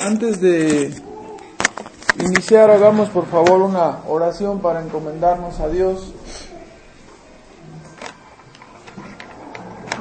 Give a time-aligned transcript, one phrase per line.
[0.00, 0.94] Antes de
[2.18, 6.12] iniciar, hagamos por favor una oración para encomendarnos a Dios.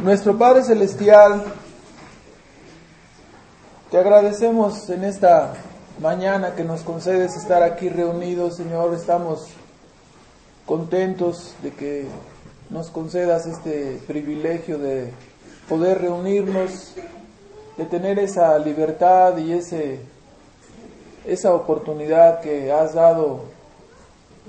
[0.03, 1.43] Nuestro Padre Celestial,
[3.89, 5.53] te agradecemos en esta
[5.99, 8.93] mañana que nos concedes estar aquí reunidos, Señor.
[8.93, 9.47] Estamos
[10.67, 12.07] contentos de que
[12.69, 15.11] nos concedas este privilegio de
[15.67, 16.95] poder reunirnos
[17.77, 19.99] de tener esa libertad y ese,
[21.25, 23.41] esa oportunidad que has dado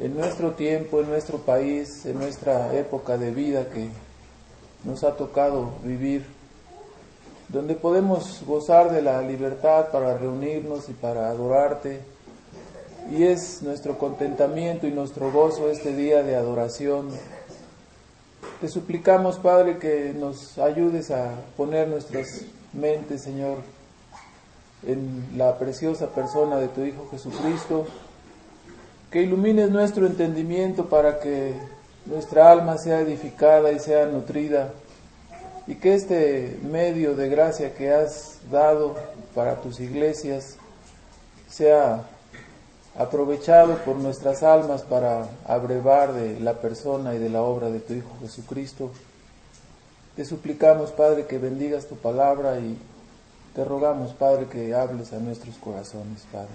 [0.00, 3.88] en nuestro tiempo, en nuestro país, en nuestra época de vida que
[4.84, 6.24] nos ha tocado vivir,
[7.48, 12.00] donde podemos gozar de la libertad para reunirnos y para adorarte.
[13.10, 17.08] Y es nuestro contentamiento y nuestro gozo este día de adoración.
[18.60, 23.58] Te suplicamos, Padre, que nos ayudes a poner nuestras mente, Señor,
[24.86, 27.86] en la preciosa persona de tu Hijo Jesucristo,
[29.10, 31.54] que ilumines nuestro entendimiento para que
[32.06, 34.72] nuestra alma sea edificada y sea nutrida,
[35.66, 38.96] y que este medio de gracia que has dado
[39.34, 40.56] para tus iglesias
[41.48, 42.02] sea
[42.98, 47.94] aprovechado por nuestras almas para abrevar de la persona y de la obra de tu
[47.94, 48.90] Hijo Jesucristo.
[50.16, 52.76] Te suplicamos, Padre, que bendigas tu palabra y
[53.54, 56.48] te rogamos, Padre, que hables a nuestros corazones, Padre.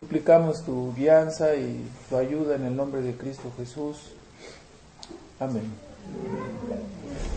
[0.00, 4.12] Suplicamos tu guianza y tu ayuda en el nombre de Cristo Jesús.
[5.38, 5.70] Amén.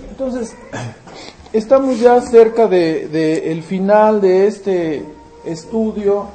[0.09, 0.55] Entonces,
[1.53, 5.05] estamos ya cerca del de, el final de este
[5.43, 6.27] estudio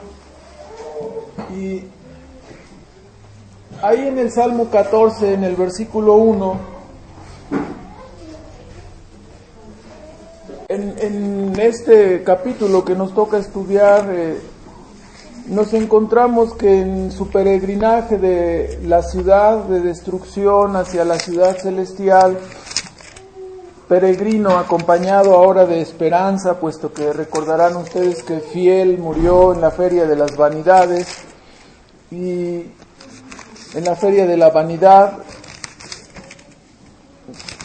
[1.57, 1.83] y
[3.83, 6.81] ahí en el Salmo 14, en el versículo 1,
[10.73, 14.39] En, este capítulo que nos toca estudiar, eh,
[15.49, 22.39] nos encontramos que en su peregrinaje de la ciudad de destrucción hacia la ciudad celestial,
[23.89, 30.07] peregrino acompañado ahora de esperanza, puesto que recordarán ustedes que Fiel murió en la feria
[30.07, 31.09] de las vanidades
[32.13, 32.67] y
[33.75, 35.19] en la feria de la vanidad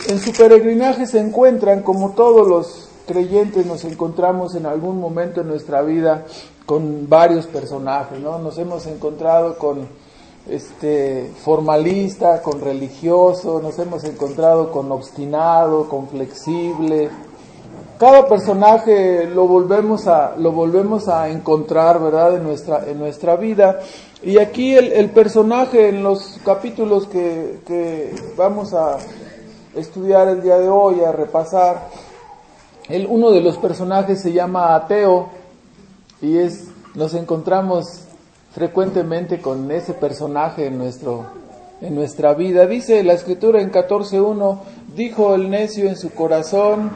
[0.08, 5.48] en su peregrinaje se encuentran como todos los creyentes nos encontramos en algún momento en
[5.48, 6.26] nuestra vida
[6.66, 8.40] con varios personajes, ¿no?
[8.40, 9.88] Nos hemos encontrado con
[10.50, 17.10] este formalista, con religioso, nos hemos encontrado con obstinado, con flexible.
[17.98, 22.36] Cada personaje lo volvemos a lo volvemos a encontrar, ¿verdad?
[22.36, 23.80] En nuestra en nuestra vida.
[24.22, 28.98] Y aquí el, personaje en los capítulos que vamos a
[29.76, 31.90] estudiar el día de hoy, a repasar,
[33.08, 35.30] uno de los personajes se llama Ateo
[36.22, 38.06] y es, nos encontramos
[38.54, 41.26] frecuentemente con ese personaje en, nuestro,
[41.82, 42.66] en nuestra vida.
[42.68, 44.60] Dice la escritura en 14.1,
[44.96, 46.92] dijo el necio en su corazón,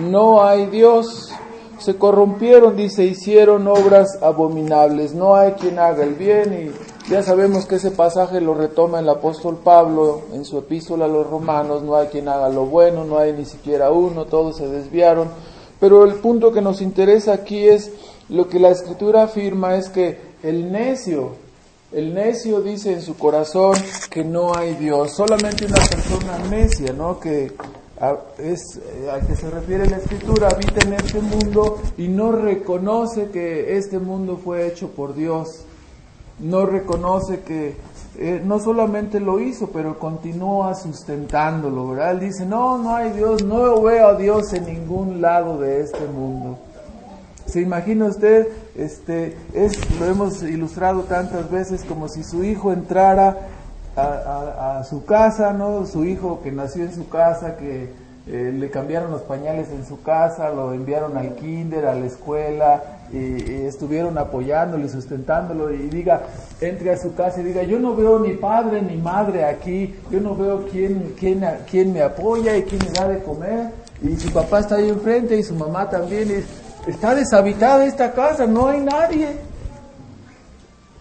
[0.00, 1.30] no hay Dios.
[1.78, 5.14] Se corrompieron, dice, hicieron obras abominables.
[5.14, 9.08] No hay quien haga el bien y ya sabemos que ese pasaje lo retoma el
[9.08, 13.18] apóstol Pablo en su epístola a los romanos, no hay quien haga lo bueno, no
[13.18, 15.28] hay ni siquiera uno, todos se desviaron.
[15.78, 17.90] Pero el punto que nos interesa aquí es
[18.30, 21.32] lo que la escritura afirma es que el necio,
[21.92, 23.74] el necio dice en su corazón
[24.10, 27.20] que no hay Dios, solamente una persona necia, ¿no?
[27.20, 27.52] Que
[28.38, 33.28] es eh, a que se refiere la escritura, habita en este mundo y no reconoce
[33.30, 35.64] que este mundo fue hecho por Dios
[36.38, 37.76] no reconoce que
[38.18, 42.12] eh, no solamente lo hizo, pero continúa sustentándolo, ¿verdad?
[42.12, 46.06] Él dice, no, no hay Dios, no veo a Dios en ningún lado de este
[46.06, 46.58] mundo.
[47.46, 48.48] ¿Se imagina usted?
[48.76, 53.36] Este, es, lo hemos ilustrado tantas veces como si su hijo entrara
[53.96, 55.86] a, a su casa, ¿no?
[55.86, 57.92] Su hijo que nació en su casa, que
[58.26, 62.82] eh, le cambiaron los pañales en su casa, lo enviaron al kinder, a la escuela,
[63.14, 66.22] y, estuvieron apoyándolo y sustentándolo y diga,
[66.60, 70.20] entre a su casa y diga, yo no veo ni padre ni madre aquí, yo
[70.20, 73.70] no veo quién, quién, quién me apoya y quién me da de comer,
[74.02, 76.44] y su papá está ahí enfrente y su mamá también,
[76.86, 79.28] está deshabitada esta casa, no hay nadie.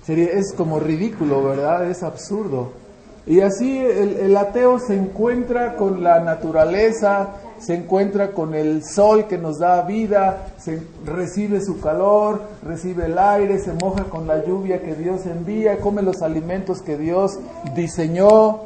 [0.06, 1.90] Sería, es como ridículo, ¿verdad?
[1.90, 2.84] Es absurdo.
[3.26, 7.30] Y así el, ateo se encuentra con la naturaleza,
[7.64, 13.18] se encuentra con el sol que nos da vida, se, recibe su calor, recibe el
[13.18, 17.40] aire, se moja con la lluvia que Dios envía, come los alimentos que Dios
[17.74, 18.60] diseñó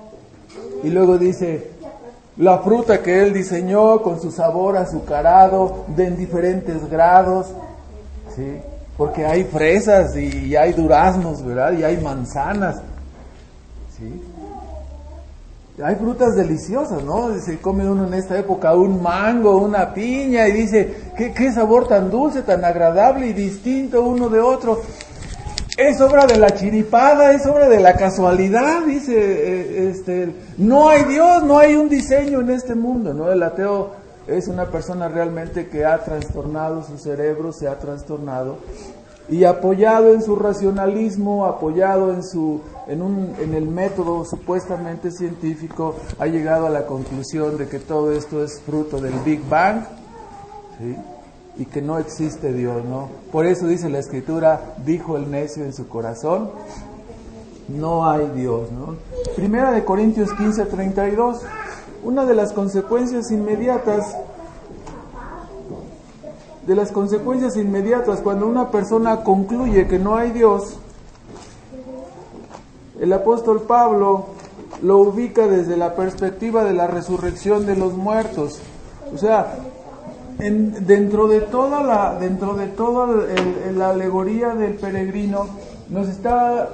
[0.84, 1.70] y luego dice,
[2.38, 7.48] la fruta que Él diseñó con su sabor azucarado de en diferentes grados,
[8.36, 8.62] ¿sí?
[8.98, 11.74] porque hay fresas y hay duraznos, ¿verdad?
[11.74, 12.82] Y hay manzanas.
[13.96, 14.22] ¿Sí?
[15.84, 17.38] Hay frutas deliciosas, ¿no?
[17.40, 22.10] Se come uno en esta época un mango, una piña y dice, ¿qué, sabor tan
[22.10, 24.82] dulce, tan agradable y distinto uno de otro.
[25.78, 31.04] Es obra de la chiripada, es obra de la casualidad, dice, eh, este, no hay
[31.04, 33.32] Dios, no hay un diseño en este mundo, ¿no?
[33.32, 33.92] El ateo
[34.26, 38.58] es una persona realmente que ha trastornado su cerebro, se ha trastornado
[39.30, 46.28] y apoyado en su racionalismo, apoyado en su en, un, el método supuestamente científico, ha
[46.28, 49.84] llegado a la conclusión de que todo esto es fruto del Big Bang,
[51.58, 53.10] y que no existe Dios, ¿no?
[53.32, 56.52] Por eso dice la escritura, dijo el necio en su corazón,
[57.68, 58.96] no hay Dios, ¿no?
[59.36, 61.42] Primera de Corintios 15, 32,
[62.04, 64.16] una de las consecuencias inmediatas,
[66.66, 70.78] de las consecuencias inmediatas cuando una persona concluye que no hay Dios,
[73.00, 74.28] el apóstol Pablo
[74.82, 78.60] lo ubica desde la perspectiva de la resurrección de los muertos.
[79.14, 79.56] O sea,
[80.38, 83.08] dentro de toda la, dentro de toda
[83.76, 85.48] la alegoría del peregrino,
[85.90, 86.70] nos está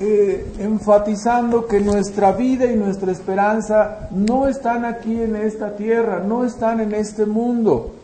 [0.00, 6.44] eh, enfatizando que nuestra vida y nuestra esperanza no están aquí en esta tierra, no
[6.44, 7.95] están en este mundo.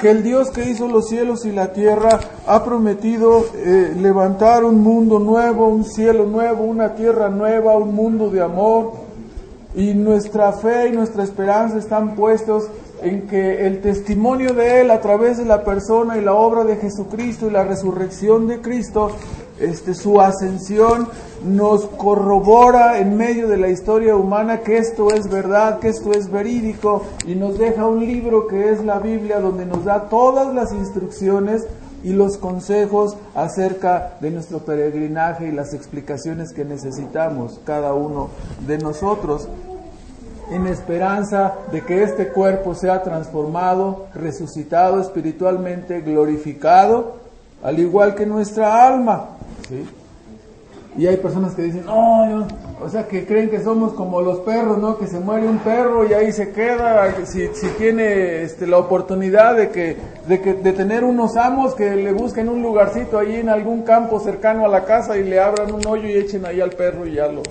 [0.00, 4.80] Que el Dios que hizo los cielos y la tierra ha prometido eh, levantar un
[4.82, 8.92] mundo nuevo, un cielo nuevo, una tierra nueva, un mundo de amor.
[9.74, 12.68] Y nuestra fe y nuestra esperanza están puestos
[13.02, 16.76] en que el testimonio de Él a través de la persona y la obra de
[16.76, 19.10] Jesucristo y la resurrección de Cristo,
[19.60, 21.08] este, su ascensión
[21.44, 26.30] nos corrobora en medio de la historia humana que esto es verdad, que esto es
[26.30, 30.72] verídico y nos deja un libro que es la Biblia donde nos da todas las
[30.72, 31.66] instrucciones
[32.04, 38.30] y los consejos acerca de nuestro peregrinaje y las explicaciones que necesitamos cada uno
[38.66, 39.48] de nosotros
[40.50, 47.16] en esperanza de que este cuerpo sea transformado, resucitado espiritualmente, glorificado,
[47.62, 49.37] al igual que nuestra alma.
[50.96, 52.46] Y hay personas que dicen, no,
[52.80, 54.98] o sea, que creen que somos como los perros, ¿no?
[54.98, 59.54] Que se muere un perro y ahí se queda, si, si tiene este, la oportunidad
[59.54, 63.48] de que, de que, de tener unos amos que le busquen un lugarcito ahí en
[63.48, 66.70] algún campo cercano a la casa y le abran un hoyo y echen ahí al
[66.70, 67.42] perro y ya lo,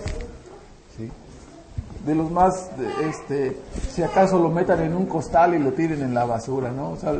[2.07, 2.69] de los más,
[3.03, 3.57] este,
[3.91, 6.91] si acaso lo metan en un costal y lo tiren en la basura, ¿no?
[6.91, 7.13] O sea,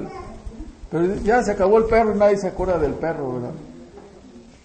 [0.90, 3.52] pero ya se acabó el perro y nadie se acuerda del perro, ¿verdad?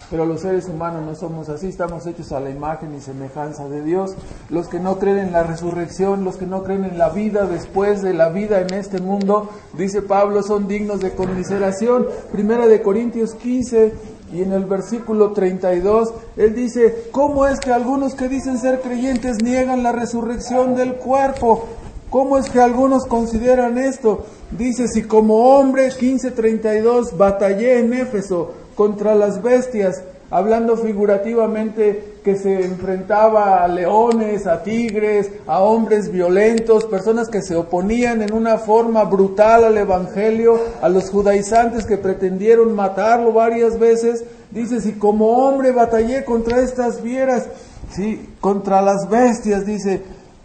[0.09, 3.83] Pero los seres humanos no somos así, estamos hechos a la imagen y semejanza de
[3.83, 4.15] Dios.
[4.49, 8.01] Los que no creen en la resurrección, los que no creen en la vida después
[8.01, 12.07] de la vida en este mundo, dice Pablo, son dignos de conmiseración.
[12.31, 13.93] Primera de Corintios 15,
[14.33, 19.43] y en el versículo 32, él dice, ¿cómo es que algunos que dicen ser creyentes
[19.43, 21.65] niegan la resurrección del cuerpo?
[22.09, 24.25] ¿Cómo es que algunos consideran esto?
[24.51, 32.65] Dice, si como hombre, 1532, batallé en Éfeso contra las bestias, hablando figurativamente que se
[32.65, 39.03] enfrentaba a leones, a tigres, a hombres violentos, personas que se oponían en una forma
[39.03, 44.23] brutal al Evangelio, a los judaizantes que pretendieron matarlo varias veces.
[44.49, 47.47] Dice, si como hombre batallé contra estas fieras,
[47.91, 50.01] sí, contra las bestias, dice,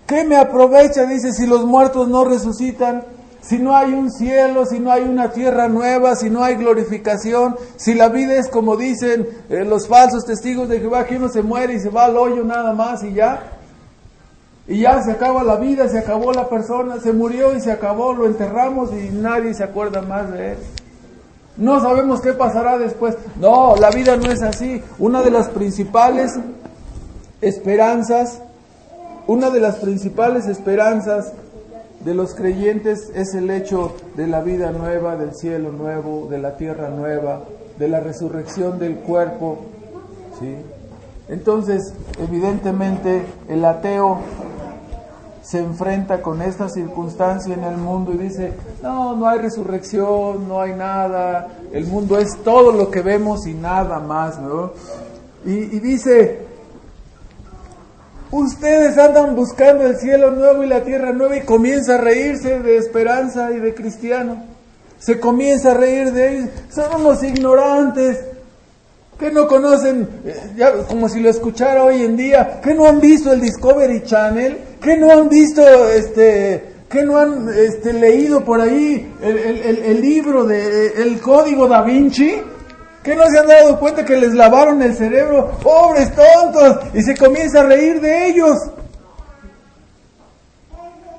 [0.06, 1.06] ¿qué me aprovecha?
[1.06, 3.04] Dice, si los muertos no resucitan
[3.40, 7.56] si no hay un cielo, si no hay una tierra nueva, si no hay glorificación,
[7.76, 11.42] si la vida es como dicen eh, los falsos testigos de Jehová, que uno se
[11.42, 13.52] muere y se va al hoyo nada más y ya.
[14.66, 18.12] Y ya se acaba la vida, se acabó la persona, se murió y se acabó,
[18.12, 20.58] lo enterramos y nadie se acuerda más de él.
[21.56, 23.16] No sabemos qué pasará después.
[23.40, 24.82] No, la vida no es así.
[24.98, 26.38] Una de las principales
[27.40, 28.42] esperanzas,
[29.26, 31.32] una de las principales esperanzas
[32.00, 36.56] de los creyentes es el hecho de la vida nueva, del cielo nuevo, de la
[36.56, 37.42] tierra nueva,
[37.78, 39.58] de la resurrección del cuerpo.
[40.38, 40.56] ¿sí?
[41.28, 44.18] Entonces, evidentemente, el ateo
[45.42, 48.52] se enfrenta con esta circunstancia en el mundo y dice,
[48.82, 53.54] no, no hay resurrección, no hay nada, el mundo es todo lo que vemos y
[53.54, 54.72] nada más, ¿no?
[55.46, 56.47] Y, y dice,
[58.30, 62.76] Ustedes andan buscando el cielo nuevo y la tierra nueva y comienza a reírse de
[62.76, 64.44] esperanza y de cristiano.
[64.98, 66.50] Se comienza a reír de ellos.
[66.68, 68.18] Son unos ignorantes
[69.18, 73.32] que no conocen, eh, como si lo escuchara hoy en día, que no han visto
[73.32, 79.10] el Discovery Channel, que no han visto este, que no han este, leído por ahí
[79.22, 82.42] el, el libro de El Código da Vinci.
[83.02, 85.52] ¿Qué no se han dado cuenta que les lavaron el cerebro?
[85.62, 86.78] Pobres tontos.
[86.94, 88.58] Y se comienza a reír de ellos.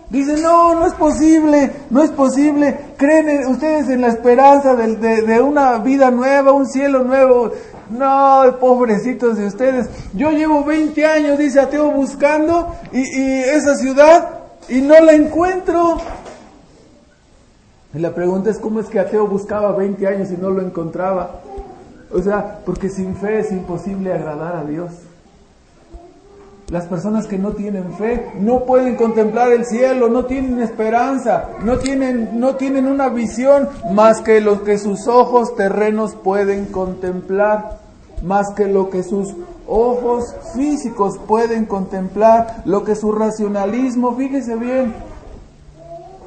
[0.10, 2.78] Dice, no, no es posible, no es posible.
[2.98, 7.52] Creen ustedes en la esperanza de, una vida nueva, un cielo nuevo.
[7.92, 9.88] No, pobrecitos de ustedes.
[10.14, 14.30] Yo llevo 20 años, dice Ateo, buscando y, y esa ciudad
[14.68, 15.98] y no la encuentro.
[17.94, 21.42] Y la pregunta es, ¿cómo es que Ateo buscaba 20 años y no lo encontraba?
[22.12, 24.92] O sea, porque sin fe es imposible agradar a Dios.
[26.70, 31.80] Las personas que no tienen fe no pueden contemplar el cielo, no tienen esperanza, no
[31.80, 37.80] tienen, no tienen una visión más que lo que sus ojos terrenos pueden contemplar,
[38.22, 39.36] más que lo que sus
[39.68, 44.94] ojos físicos pueden contemplar, lo que su racionalismo, fíjese bien,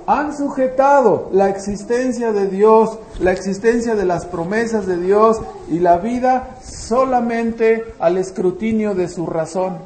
[0.06, 5.98] han sujetado la existencia de Dios, la existencia de las promesas de Dios y la
[5.98, 9.78] vida solamente al escrutinio de su razón.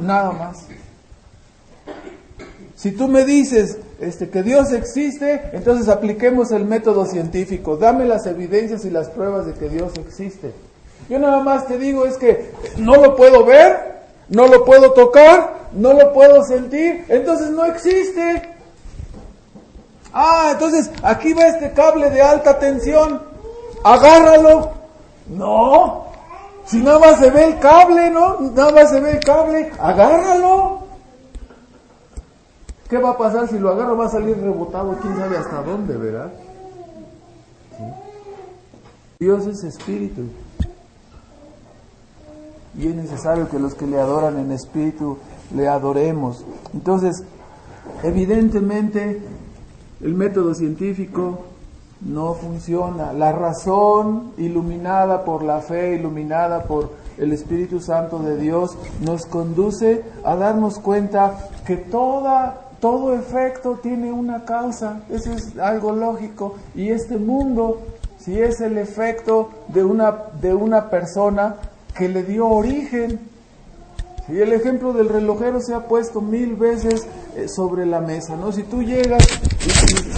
[0.00, 0.66] Nada más.
[2.76, 7.76] Si tú me dices este, que Dios existe, entonces apliquemos el método científico.
[7.76, 10.52] Dame las evidencias y las pruebas de que Dios existe.
[11.08, 15.68] Yo nada más te digo es que no lo puedo ver, no lo puedo tocar,
[15.72, 18.57] no lo puedo sentir, entonces no existe.
[20.12, 23.22] Ah, entonces aquí va este cable de alta tensión,
[23.84, 24.72] agárralo.
[25.28, 26.04] No,
[26.64, 28.40] si nada más se ve el cable, ¿no?
[28.40, 30.80] Nada más se ve el cable, agárralo.
[32.88, 33.96] ¿Qué va a pasar si lo agarro?
[33.96, 36.32] Va a salir rebotado, quién sabe hasta dónde, ¿verdad?
[39.18, 40.22] Dios es espíritu.
[42.78, 45.18] Y es necesario que los que le adoran en espíritu
[45.54, 46.44] le adoremos.
[46.72, 47.24] Entonces,
[48.02, 49.20] evidentemente,
[50.00, 51.44] el método científico
[52.00, 53.12] no funciona.
[53.12, 60.04] La razón iluminada por la fe, iluminada por el Espíritu Santo de Dios, nos conduce
[60.24, 65.02] a darnos cuenta que toda, todo efecto tiene una causa.
[65.10, 66.54] Eso es algo lógico.
[66.74, 67.80] Y este mundo,
[68.18, 71.56] si es el efecto de una, de una persona
[71.96, 73.18] que le dio origen,
[74.28, 78.52] y el ejemplo del relojero se ha puesto mil veces eh, sobre la mesa, ¿no?
[78.52, 79.26] Si tú llegas,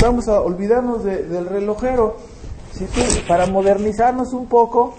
[0.02, 2.16] vamos a olvidarnos del relojero,
[2.78, 4.95] tú, para modernizarnos un poco,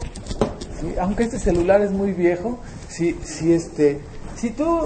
[1.00, 4.02] aunque este celular es muy viejo, si, si, este,
[4.36, 4.82] si tú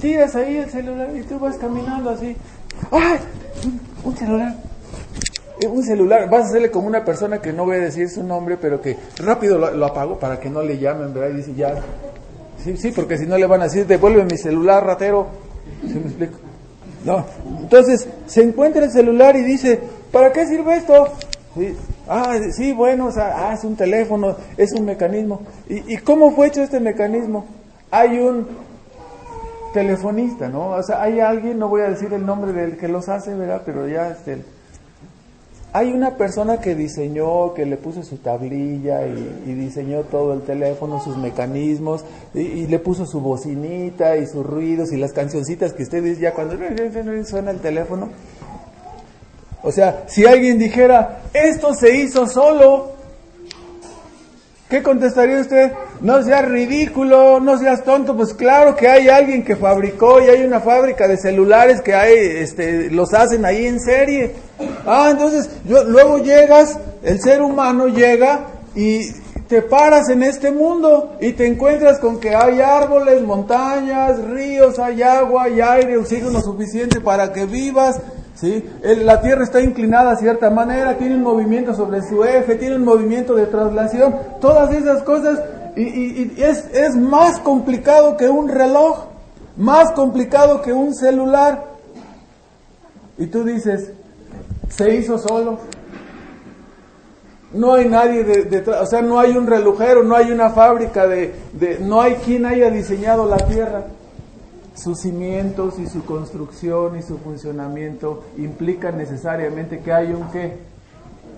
[0.00, 2.36] tiras ahí el celular y tú vas caminando así,
[2.90, 3.18] ¡ay!
[4.04, 4.54] Un, celular,
[5.60, 8.22] eh, un celular, vas a hacerle como una persona que no voy a decir su
[8.22, 11.30] nombre, pero que rápido lo, apago para que no le llamen, ¿verdad?
[11.30, 11.74] Y dice, ya,
[12.62, 15.28] Sí, sí, porque si no le van a decir, devuelve mi celular, ratero.
[15.86, 16.38] ¿Sí me explico?
[17.08, 17.24] No.
[17.62, 19.80] Entonces, se encuentra el celular y dice,
[20.12, 21.08] ¿para qué sirve esto?
[21.54, 21.74] Sí.
[22.06, 25.40] Ah, sí, bueno, o sea, ah, es un teléfono, es un mecanismo.
[25.70, 27.46] ¿Y, ¿Y cómo fue hecho este mecanismo?
[27.90, 28.46] Hay un
[29.72, 30.68] telefonista, ¿no?
[30.72, 33.62] O sea, hay alguien, no voy a decir el nombre del que los hace, ¿verdad?
[33.64, 34.44] Pero ya, este,
[35.72, 41.02] hay una persona que diseñó, que le puso su tablilla y, diseñó todo el teléfono,
[41.02, 46.18] sus mecanismos, y, le puso su bocinita y sus ruidos y las cancioncitas que ustedes
[46.18, 46.56] ya cuando
[47.24, 48.08] suena el teléfono.
[49.62, 52.92] O sea, si alguien dijera, esto se hizo solo,
[54.68, 55.72] ¿qué contestaría usted?
[56.00, 60.44] No seas ridículo, no seas tonto, pues claro que hay alguien que fabricó y hay
[60.44, 64.34] una fábrica de celulares que hay, este, los hacen ahí en serie.
[64.86, 69.10] Ah, entonces luego llegas, el ser humano llega y
[69.48, 75.02] te paras en este mundo y te encuentras con que hay árboles, montañas, ríos, hay
[75.02, 77.98] agua, hay aire, oxígeno suficiente para que vivas.
[78.38, 78.64] ¿Sí?
[78.82, 82.84] La Tierra está inclinada a cierta manera, tiene un movimiento sobre su eje, tiene un
[82.84, 85.40] movimiento de traslación, todas esas cosas
[85.76, 89.06] y, es, es más complicado que un reloj,
[89.56, 91.64] más complicado que un celular.
[93.16, 93.92] Y tú dices,
[94.68, 95.58] se hizo solo.
[97.52, 101.34] No hay nadie detrás, o sea, no hay un relojero, no hay una fábrica de,
[101.52, 103.84] de, no hay quien haya diseñado la tierra.
[104.78, 110.58] Sus cimientos y su construcción y su funcionamiento implican necesariamente que hay un qué,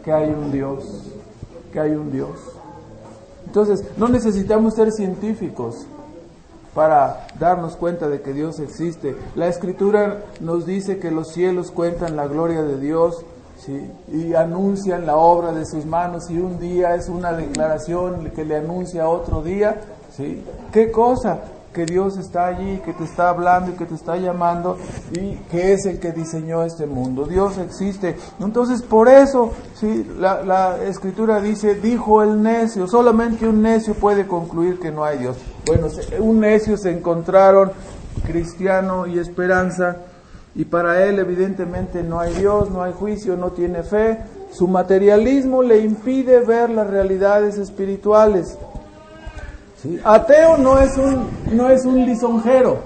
[0.05, 1.11] que hay un Dios,
[1.73, 2.39] que hay un Dios.
[3.47, 5.87] Entonces, no necesitamos ser científicos
[6.75, 9.17] para darnos cuenta de que Dios existe.
[9.35, 13.25] La escritura nos dice que los cielos cuentan la gloria de Dios
[14.13, 18.57] y anuncian la obra de sus manos y un día es una declaración que le
[18.57, 19.81] anuncia otro día.
[20.17, 20.43] ¿sí?
[20.73, 21.41] ¿Qué cosa?
[21.73, 24.77] Que Dios está allí, que te está hablando y que te está llamando
[25.13, 27.27] y que es el que diseñó este mundo.
[27.27, 28.17] Dios existe.
[28.41, 34.27] Entonces, por eso, sí, la, la escritura dice, dijo el necio, solamente un necio puede
[34.27, 35.37] concluir que no hay Dios.
[35.67, 37.71] Bueno, un necio se encontraron
[38.27, 39.97] cristiano y esperanza
[40.55, 44.19] y para él evidentemente no hay Dios, no hay juicio, no tiene fe.
[44.53, 48.59] Su materialismo le impide ver las realidades espirituales.
[50.05, 52.79] Ateo no es un, no es un lisonjero.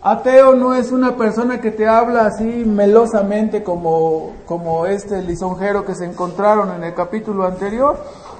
[0.00, 5.94] Ateo no es una persona que te habla así melosamente como, como este lisonjero que
[5.94, 7.96] se encontraron en el capítulo anterior.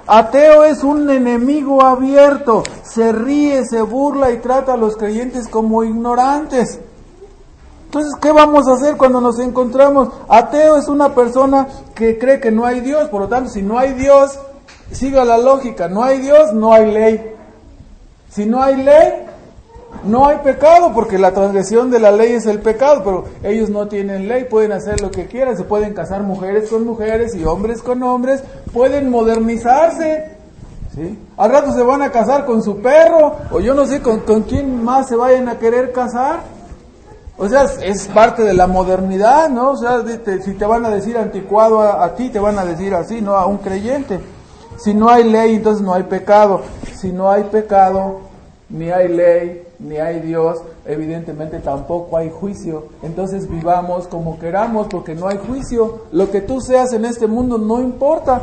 [0.07, 5.85] Ateo es un enemigo abierto, se ríe, se burla y trata a los creyentes como
[5.85, 6.81] ignorantes.
[7.87, 10.09] Entonces, ¿qué vamos a hacer cuando nos encontramos?
[10.29, 13.79] Ateo es una persona que cree que no hay Dios, por lo tanto, si no
[13.79, 14.39] hay Dios,
[14.91, 17.34] siga la lógica, no hay Dios, no hay ley.
[18.35, 19.27] Si no hay ley,
[20.03, 23.87] no hay pecado, porque la transgresión de la ley es el pecado, pero ellos no
[23.87, 27.81] tienen ley, pueden hacer lo que quieran, se pueden casar mujeres con mujeres y hombres
[27.81, 30.33] con hombres, pueden modernizarse.
[30.97, 31.17] ¿sí?
[31.37, 34.43] Al rato se van a casar con su perro, o yo no sé con, con
[34.43, 36.41] quién más se vayan a querer casar.
[37.37, 39.71] O sea, es parte de la modernidad, ¿no?
[39.71, 40.03] O sea,
[40.43, 43.35] si te van a decir anticuado a ti, te van a decir así, ¿no?
[43.35, 44.21] A un creyente.
[44.77, 46.63] Si no hay ley, entonces no hay pecado.
[46.97, 48.21] Si no hay pecado,
[48.69, 52.87] ni hay ley, ni hay Dios, evidentemente tampoco hay juicio.
[53.03, 56.03] Entonces vivamos como queramos porque no hay juicio.
[56.13, 58.43] Lo que tú seas en este mundo no importa.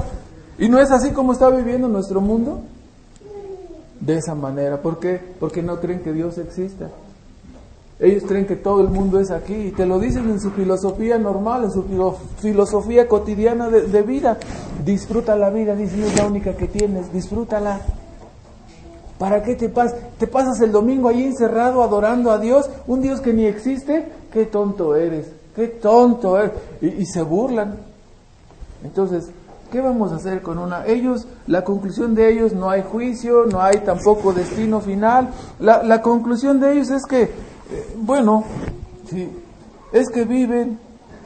[0.57, 2.61] ¿Y no es así como está viviendo nuestro mundo?
[3.99, 4.81] De esa manera.
[4.81, 5.19] ¿Por qué?
[5.39, 6.89] Porque no creen que Dios exista.
[8.01, 11.19] Ellos creen que todo el mundo es aquí y te lo dicen en su filosofía
[11.19, 11.85] normal, en su
[12.39, 14.39] filosofía cotidiana de, vida.
[14.83, 17.79] Disfruta la vida, dice, es la única que tienes, disfrútala.
[19.19, 19.99] ¿Para qué te pasas?
[20.17, 22.71] ¿Te pasas el domingo ahí encerrado adorando a Dios?
[22.87, 24.03] Un Dios que ni existe.
[24.33, 26.53] Qué tonto eres, qué tonto eres.
[26.81, 27.77] Y, se burlan.
[28.83, 29.29] Entonces,
[29.71, 30.87] ¿qué vamos a hacer con una?
[30.87, 35.29] Ellos, la conclusión de ellos, no hay juicio, no hay tampoco destino final.
[35.59, 38.43] La, la conclusión de ellos es que, eh, bueno,
[39.09, 39.29] sí,
[39.91, 40.79] es que viven,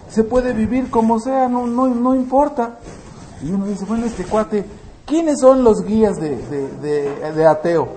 [0.09, 2.79] se puede vivir como sea, no, no, no importa.
[3.43, 4.65] Y uno dice, bueno, este cuate
[5.05, 7.87] ¿Quiénes son los guías de, ateo?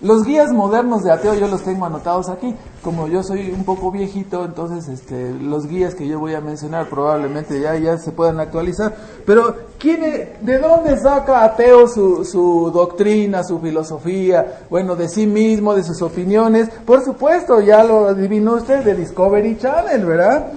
[0.00, 2.54] Los guías modernos de ateo yo los tengo anotados aquí.
[2.86, 6.88] Como yo soy un poco viejito, entonces este, los guías que yo voy a mencionar
[6.88, 8.94] probablemente ya, ya se puedan actualizar.
[9.26, 10.02] Pero ¿quién
[10.40, 14.60] ¿de dónde saca ateo su, su doctrina, su filosofía?
[14.70, 16.68] Bueno, de sí mismo, de sus opiniones.
[16.86, 20.52] Por supuesto, ya lo adivinó usted, de Discovery Channel, ¿verdad?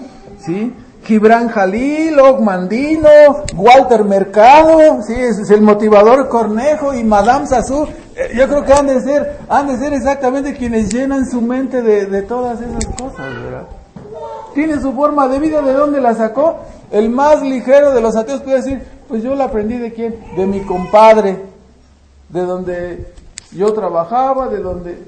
[0.45, 0.71] ¿Sí?
[1.05, 3.09] Gibran Jalil, Ogmandino,
[3.55, 7.87] Walter Mercado, sí, es el motivador Cornejo y Madame Sassou.
[8.19, 11.81] Eh, yo creo que han de ser, han de ser exactamente quienes llenan su mente
[11.81, 13.63] de, todas esas cosas, ¿verdad?
[14.53, 16.57] Tiene su forma de vida, ¿de dónde la sacó?
[16.91, 20.19] El más ligero de los ateos puede decir, pues yo la aprendí de quién?
[20.35, 21.45] De mi compadre,
[22.27, 23.13] de donde
[23.53, 25.01] yo trabajaba, de donde,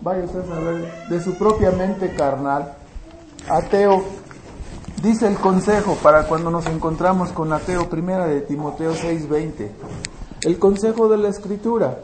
[0.00, 2.72] vaya usted a ver, de su propia mente carnal,
[3.46, 4.04] ateo.
[5.02, 9.68] Dice el consejo para cuando nos encontramos con ateo, primera de Timoteo 6:20.
[10.42, 11.98] El consejo de la escritura.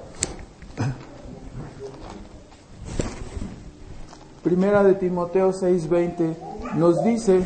[4.43, 6.35] Primera de Timoteo 6:20
[6.77, 7.45] nos dice,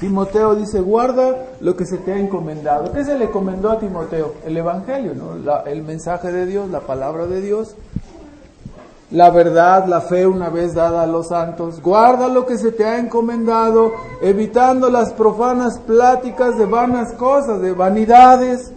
[0.00, 2.92] Timoteo dice, guarda lo que se te ha encomendado.
[2.92, 4.34] ¿Qué se le encomendó a Timoteo?
[4.44, 5.34] El Evangelio, ¿no?
[5.64, 7.76] el mensaje de Dios, la palabra de Dios
[9.10, 11.80] la verdad, la fe una vez dada a los santos.
[11.80, 17.72] Guarda lo que se te ha encomendado, evitando las profanas pláticas de vanas cosas, de
[17.72, 18.72] vanidades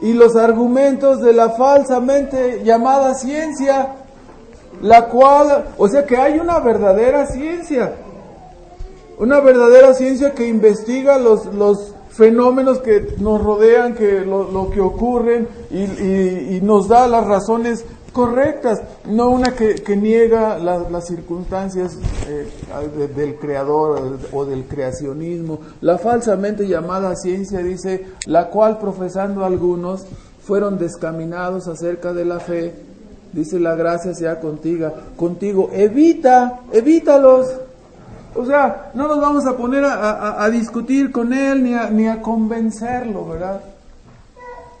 [0.00, 3.96] y los argumentos de la falsamente llamada ciencia,
[4.80, 7.92] la cual, o sea que hay una verdadera ciencia,
[9.18, 15.46] una verdadera ciencia que investiga los, los fenómenos que nos rodean, que lo, que ocurren
[15.70, 17.84] y, y nos da las razones
[18.14, 21.98] correctas, no una que, niega las circunstancias
[22.28, 22.48] eh,
[23.14, 25.58] del creador o del creacionismo.
[25.82, 30.06] La falsamente llamada ciencia dice, la cual profesando algunos
[30.46, 32.72] fueron descaminados acerca de la fe,
[33.32, 37.48] dice la gracia sea contigo, contigo, evita, evítalos.
[38.36, 43.26] O sea, no nos vamos a poner a, discutir con él ni ni a convencerlo,
[43.26, 43.60] ¿verdad?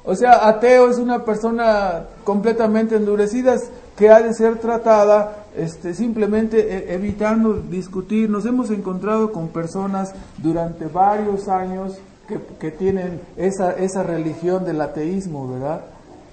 [0.04, 3.56] O sea, ateo es una persona completamente endurecida
[3.96, 8.28] que ha de ser tratada este, simplemente e, evitando discutir.
[8.28, 11.96] Nos hemos encontrado con personas durante varios años
[12.28, 15.82] que, que tienen esa, esa religión del ateísmo, ¿verdad?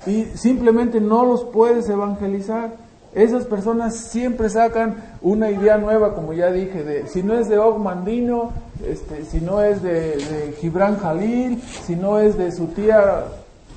[0.06, 2.72] y simplemente no los puedes evangelizar.
[3.14, 7.58] Esas personas siempre sacan una idea nueva, como ya dije, de si no es de
[7.58, 8.54] Og Mandino,
[8.88, 13.26] este, si no es de, de Gibran Jalil, si no es de su tía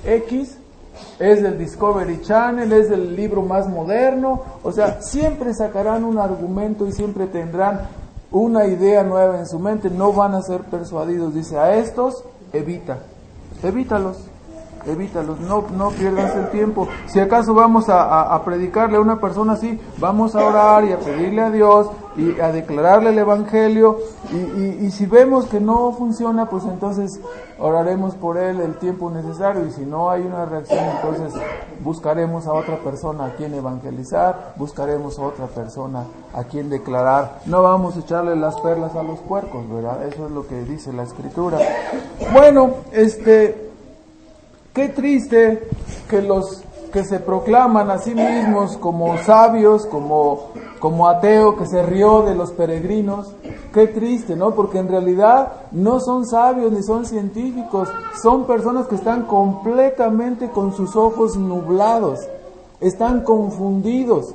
[0.05, 0.59] X,
[1.19, 6.87] es del Discovery Channel, es del libro más moderno, o sea, siempre sacarán un argumento
[6.87, 7.83] y siempre tendrán
[8.31, 12.99] una idea nueva en su mente, no van a ser persuadidos, dice, a estos evita,
[13.62, 14.19] evítalos
[14.87, 16.88] evítalos, no, no pierdas el tiempo.
[17.07, 21.42] Si acaso vamos a, predicarle a una persona así, vamos a orar y a pedirle
[21.42, 23.99] a Dios y a declararle el Evangelio
[24.33, 27.20] y, y, si vemos que no funciona, pues entonces
[27.59, 31.33] oraremos por él el tiempo necesario y si no hay una reacción, entonces
[31.81, 37.40] buscaremos a otra persona a quien evangelizar, buscaremos a otra persona a quien declarar.
[37.47, 40.07] No vamos a echarle las perlas a los puercos, ¿verdad?
[40.07, 41.59] Eso es lo que dice la escritura.
[42.33, 43.63] Bueno, este
[44.75, 45.69] Qué triste
[46.11, 50.49] que los que se proclaman a sí mismos como sabios, como,
[50.81, 53.37] como ateo, que se rió de los peregrinos.
[53.73, 54.57] Qué triste, ¿no?
[54.57, 57.89] Porque en realidad no son sabios ni son científicos,
[58.21, 62.19] son personas que están completamente con sus ojos nublados,
[62.81, 64.35] están confundidos.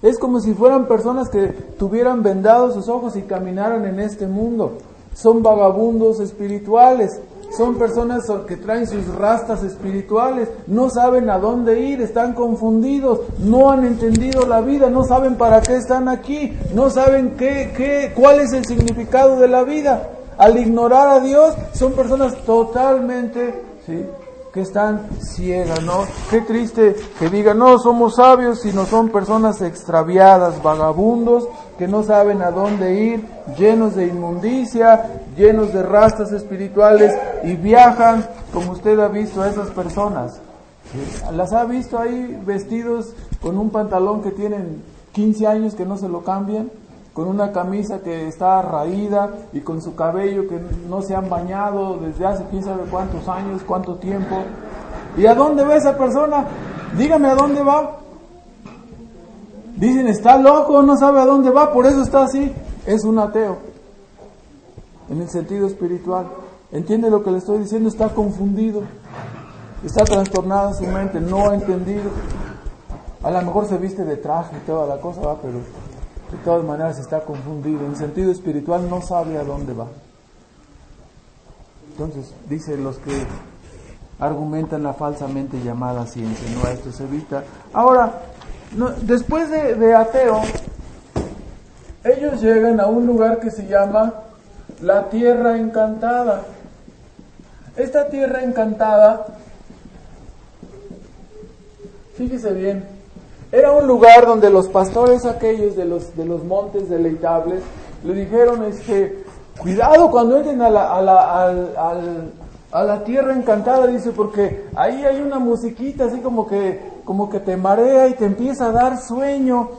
[0.00, 4.74] Es como si fueran personas que tuvieran vendados sus ojos y caminaran en este mundo.
[5.12, 7.20] Son vagabundos espirituales
[7.56, 13.70] son personas que traen sus rastas espirituales, no saben a dónde ir, están confundidos, no
[13.70, 18.40] han entendido la vida, no saben para qué están aquí, no saben qué, qué, cuál
[18.40, 20.08] es el significado de la vida.
[20.38, 24.06] Al ignorar a Dios, son personas totalmente, ¿sí?
[24.52, 26.04] que están ciegas, ¿no?
[26.28, 32.42] Qué triste que digan, no somos sabios, sino son personas extraviadas, vagabundos, que no saben
[32.42, 33.24] a dónde ir,
[33.58, 37.12] llenos de inmundicia, llenos de rastas espirituales
[37.44, 40.40] y viajan, como usted ha visto a esas personas.
[41.32, 44.82] Las ha visto ahí vestidos con un pantalón que tienen
[45.12, 46.70] 15 años que no se lo cambian
[47.12, 50.58] con una camisa que está raída y con su cabello que
[50.88, 54.42] no se han bañado desde hace quién sabe cuántos años, cuánto tiempo.
[55.16, 56.46] ¿Y a dónde va esa persona?
[56.96, 57.98] Dígame a dónde va.
[59.82, 62.54] Dicen, está loco, no sabe a dónde va, por eso está así.
[62.86, 63.58] Es un ateo,
[65.10, 66.28] en el sentido espiritual.
[66.70, 67.88] ¿Entiende lo que le estoy diciendo?
[67.88, 68.82] Está confundido,
[69.84, 72.12] está trastornada su mente, no ha entendido.
[73.24, 76.64] A lo mejor se viste de traje y toda la cosa, va, pero de todas
[76.64, 77.84] maneras está confundido.
[77.84, 79.88] En sentido espiritual no sabe a dónde va.
[81.90, 83.26] Entonces, dice los que
[84.20, 87.42] argumentan la falsamente llamada ciencia, no a esto se evita.
[87.72, 88.31] Ahora,
[89.02, 90.40] después de, de ateo,
[92.04, 94.14] ellos llegan a un lugar que se llama
[94.80, 96.42] la tierra encantada.
[97.76, 99.26] Esta tierra encantada,
[102.16, 102.84] fíjese bien,
[103.50, 107.62] era un lugar donde los pastores aquellos de los, de los montes deleitables
[108.04, 109.24] le dijeron, este,
[109.58, 111.52] cuidado cuando entren a la, a la,
[112.72, 117.40] a la tierra encantada, dice, porque ahí hay una musiquita así como que, como que
[117.40, 119.70] te marea y te empieza a dar sueño.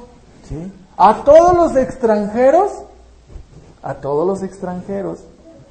[0.47, 0.71] ¿Sí?
[0.97, 2.71] A todos los extranjeros,
[3.81, 5.19] a todos los extranjeros,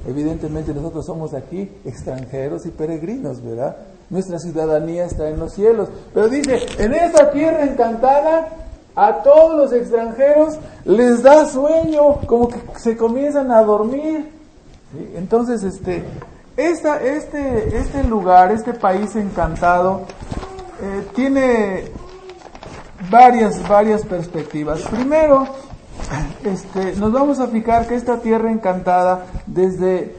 [0.07, 3.77] evidentemente nosotros somos aquí extranjeros y peregrinos, ¿verdad?
[4.13, 5.89] nuestra ciudadanía está en los cielos.
[6.13, 8.49] Pero dice, en esta tierra encantada,
[8.95, 14.31] a todos los extranjeros les da sueño, como que se comienzan a dormir.
[15.15, 16.05] Entonces, este,
[16.59, 20.03] esta, este, este lugar, este país encantado,
[20.83, 21.85] eh, tiene
[23.09, 24.83] varias, varias perspectivas.
[24.89, 25.47] Primero,
[26.43, 30.17] este, nos vamos a fijar que esta tierra encantada, desde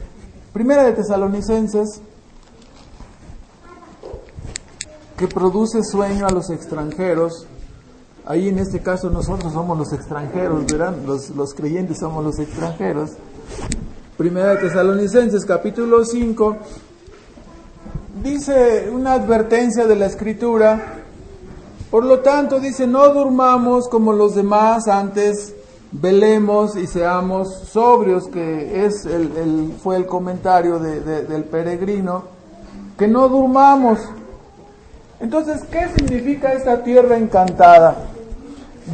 [0.54, 2.00] Primera de Tesalonicenses,
[5.18, 7.46] que produce sueño a los extranjeros.
[8.24, 13.10] Ahí en este caso nosotros somos los extranjeros, verán, los, los creyentes somos los extranjeros.
[14.16, 16.56] Primera de Tesalonicenses capítulo 5
[18.24, 21.02] dice una advertencia de la escritura.
[21.92, 25.54] Por lo tanto dice, no durmamos como los demás antes,
[25.92, 32.24] velemos y seamos sobrios, que es el, fue el comentario del peregrino,
[32.98, 34.00] que no durmamos
[35.24, 37.96] entonces, ¿qué significa esta tierra encantada?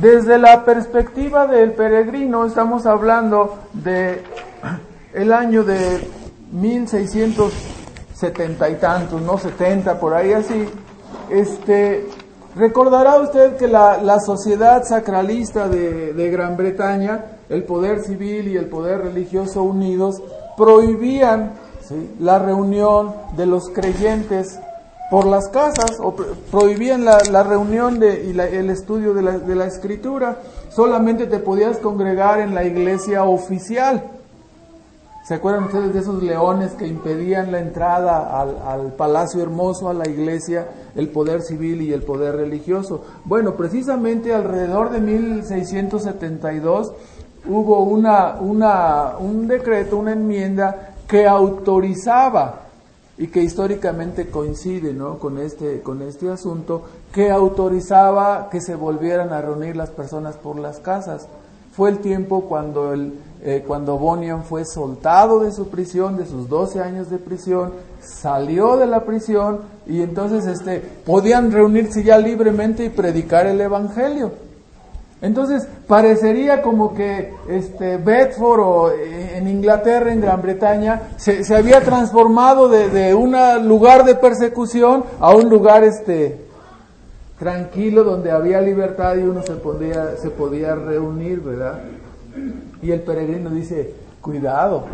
[0.00, 4.22] Desde la perspectiva del peregrino estamos hablando de
[5.12, 6.08] el año de
[8.20, 10.68] 1670 y tantos, no 70 por ahí así.
[11.30, 12.06] Este,
[12.54, 19.00] recordará usted que la, sociedad sacralista de, Gran Bretaña, el poder civil y el poder
[19.00, 20.22] religioso unidos,
[20.56, 21.52] prohibían
[22.20, 24.60] la reunión de los creyentes
[25.10, 26.14] por las casas o
[26.50, 30.36] prohibían la, reunión de, y el estudio de la, de la escritura.
[30.68, 34.19] Solamente te podías congregar en la iglesia oficial.
[35.24, 39.94] ¿Se acuerdan ustedes de esos leones que impedían la entrada al, al, palacio hermoso, a
[39.94, 43.04] la iglesia, el poder civil y el poder religioso?
[43.24, 46.92] Bueno, precisamente alrededor de 1672
[47.46, 52.62] hubo una, un decreto, una enmienda que autorizaba
[53.18, 55.18] y que históricamente coincide ¿no?
[55.18, 60.58] con, este, con este asunto, que autorizaba que se volvieran a reunir las personas por
[60.58, 61.28] las casas.
[61.72, 66.48] Fue el tiempo cuando, el, eh, cuando Bonian fue soltado de su prisión, de sus
[66.48, 72.84] 12 años de prisión, salió de la prisión y entonces este, podían reunirse ya libremente
[72.84, 74.32] y predicar el Evangelio.
[75.22, 81.56] Entonces, parecería como que este, Bedford o eh, en Inglaterra, en Gran Bretaña, se, se
[81.56, 83.34] había transformado de, de un
[83.66, 86.40] lugar de persecución a un lugar este,
[87.38, 91.80] tranquilo donde había libertad y uno se podía, se podía reunir, ¿verdad?
[92.82, 94.84] Y el peregrino dice, cuidado,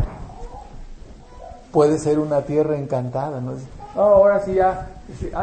[1.71, 3.53] puede ser una tierra encantada, ¿no?
[3.95, 4.89] Oh, ahora sí ya,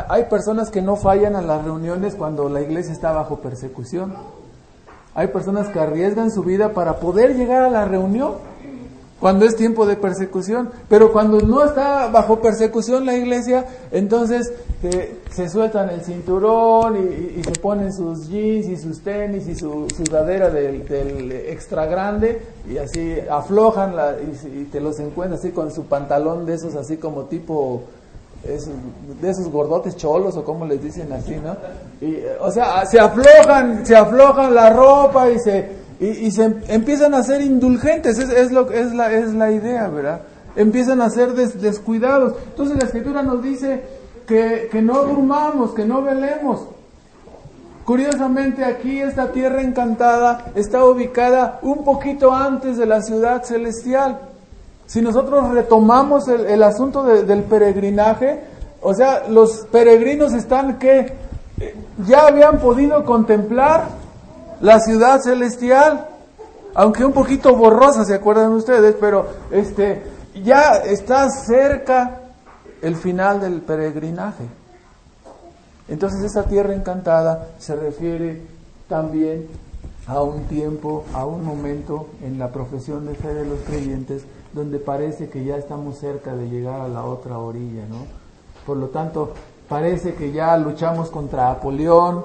[0.09, 4.15] hay personas que no fallan a las reuniones cuando la iglesia está bajo persecución.
[5.15, 8.35] Hay personas que arriesgan su vida para poder llegar a la reunión
[9.21, 10.71] cuando es tiempo de persecución.
[10.89, 17.43] Pero cuando no está bajo persecución la iglesia, entonces eh, se sueltan el cinturón y,
[17.43, 23.17] se ponen sus jeans y sus tenis y su sudadera del, extra grande y así
[23.31, 27.83] aflojan la, y, te los encuentras así con su pantalón de esos así como tipo
[28.43, 31.57] de esos gordotes cholos o como les dicen así, ¿no?
[32.07, 37.23] Y, o sea, se aflojan, se aflojan la ropa y se, y, se empiezan a
[37.23, 40.23] ser indulgentes, es, es, lo, es, la, es la idea, ¿verdad?
[40.57, 42.35] Empiezan a ser descuidados.
[42.49, 43.83] Entonces la escritura nos dice
[44.27, 46.67] que, que no durmamos, que no velemos.
[47.85, 54.19] Curiosamente aquí esta tierra encantada está ubicada un poquito antes de la ciudad celestial.
[54.87, 58.41] Si nosotros retomamos el, asunto del peregrinaje,
[58.81, 61.13] o sea, los peregrinos están que
[62.07, 64.04] ya habían podido contemplar
[64.61, 66.09] la ciudad celestial,
[66.75, 68.97] aunque un poquito borrosa, ¿se acuerdan ustedes?
[68.99, 70.03] Pero este,
[70.43, 72.21] ya está cerca
[72.83, 74.45] el final del peregrinaje.
[75.89, 78.43] Entonces esa tierra encantada se refiere
[78.89, 79.47] también
[80.07, 84.79] a un tiempo, a un momento en la profesión de fe de los creyentes donde
[84.79, 88.07] parece que ya estamos cerca de llegar a la otra orilla, ¿no?
[88.65, 89.33] Por lo tanto,
[89.69, 92.25] parece que ya luchamos contra Apolión,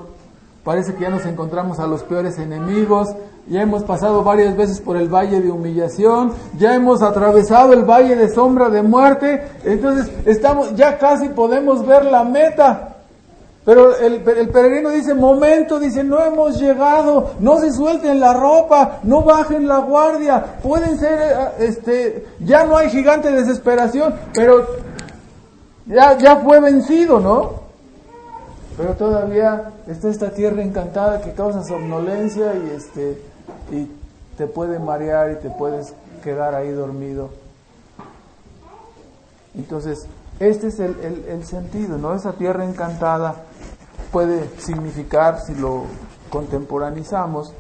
[0.70, 3.08] parece que ya nos encontramos a los peores enemigos,
[3.48, 8.16] ya hemos pasado varias veces por el valle de humillación, ya hemos atravesado el valle
[8.16, 12.98] de sombra de muerte, entonces estamos, ya casi podemos ver la meta.
[13.66, 19.24] Pero el, peregrino dice, momento, dice, no hemos llegado, no se suelten la ropa, no
[19.24, 24.68] bajen la guardia, pueden ser, eh, este, ya no hay gigante de desesperación, pero
[25.88, 27.69] ya, ya fue vencido, ¿no?
[28.80, 33.22] Pero todavía está esta tierra encantada que causa somnolencia y este,
[33.72, 33.92] y
[34.38, 37.30] te puede marear y te puedes quedar ahí dormido.
[39.54, 40.08] Entonces,
[40.40, 40.96] este es el,
[41.28, 42.16] el sentido, ¿no?
[42.16, 43.36] Esa tierra encantada
[44.14, 45.84] puede significar, si lo
[46.30, 47.52] contemporanizamos,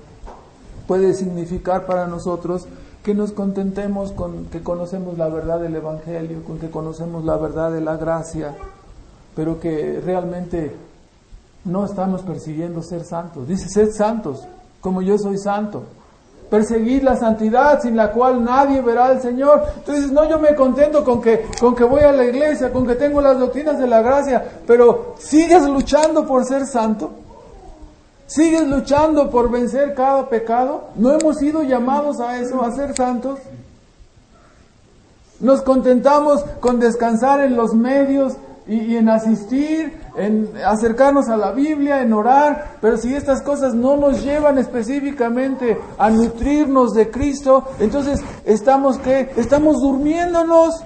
[0.87, 2.65] puede significar para nosotros
[3.03, 7.73] que nos contentemos con que conocemos la verdad del Evangelio, con que conocemos la verdad
[7.73, 8.55] de la gracia,
[9.35, 10.87] pero que realmente
[11.69, 13.47] no estamos persiguiendo ser santos.
[13.47, 14.45] Dice, sed santos,
[14.81, 15.83] como yo soy santo.
[16.49, 19.63] Perseguir la santidad sin la cual nadie verá al Señor.
[19.77, 22.95] Entonces, no, yo me contento con que, con que voy a la iglesia, con que
[22.95, 27.11] tengo las doctrinas de la gracia, pero ¿sigues luchando por ser santo?
[28.25, 30.89] ¿Sigues luchando por vencer cada pecado?
[30.95, 33.39] ¿No hemos sido llamados a eso, a ser santos?
[35.39, 38.33] Nos contentamos con descansar en los medios
[38.69, 43.97] y, en asistir, en acercarnos a la Biblia, en orar, pero si estas cosas no
[43.97, 50.83] nos llevan específicamente a nutrirnos de Cristo, entonces estamos que estamos durmiéndonos.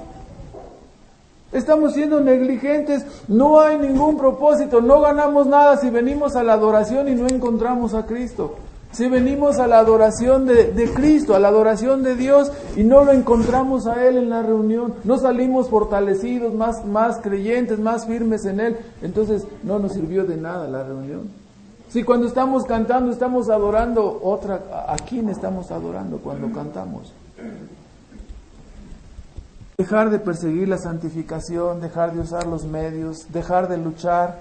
[1.51, 7.07] Estamos siendo negligentes, no hay ningún propósito, no ganamos nada si venimos a la adoración
[7.09, 8.55] y no encontramos a Cristo.
[8.93, 13.11] Si venimos a la adoración de, Cristo, a la adoración de Dios y no lo
[13.11, 18.59] encontramos a Él en la reunión, no salimos fortalecidos, más, más creyentes, más firmes en
[18.59, 21.31] Él, entonces no nos sirvió de nada la reunión.
[21.89, 27.11] Si cuando estamos cantando estamos adorando otra, ¿a quién estamos adorando cuando cantamos?
[29.75, 34.39] Dejar de perseguir la santificación, dejar de usar los medios, dejar de luchar.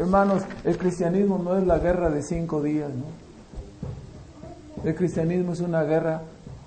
[0.00, 3.25] Hermanos, el cristianismo no es la guerra de cinco días, ¿no?
[4.84, 6.22] El cristianismo es una guerra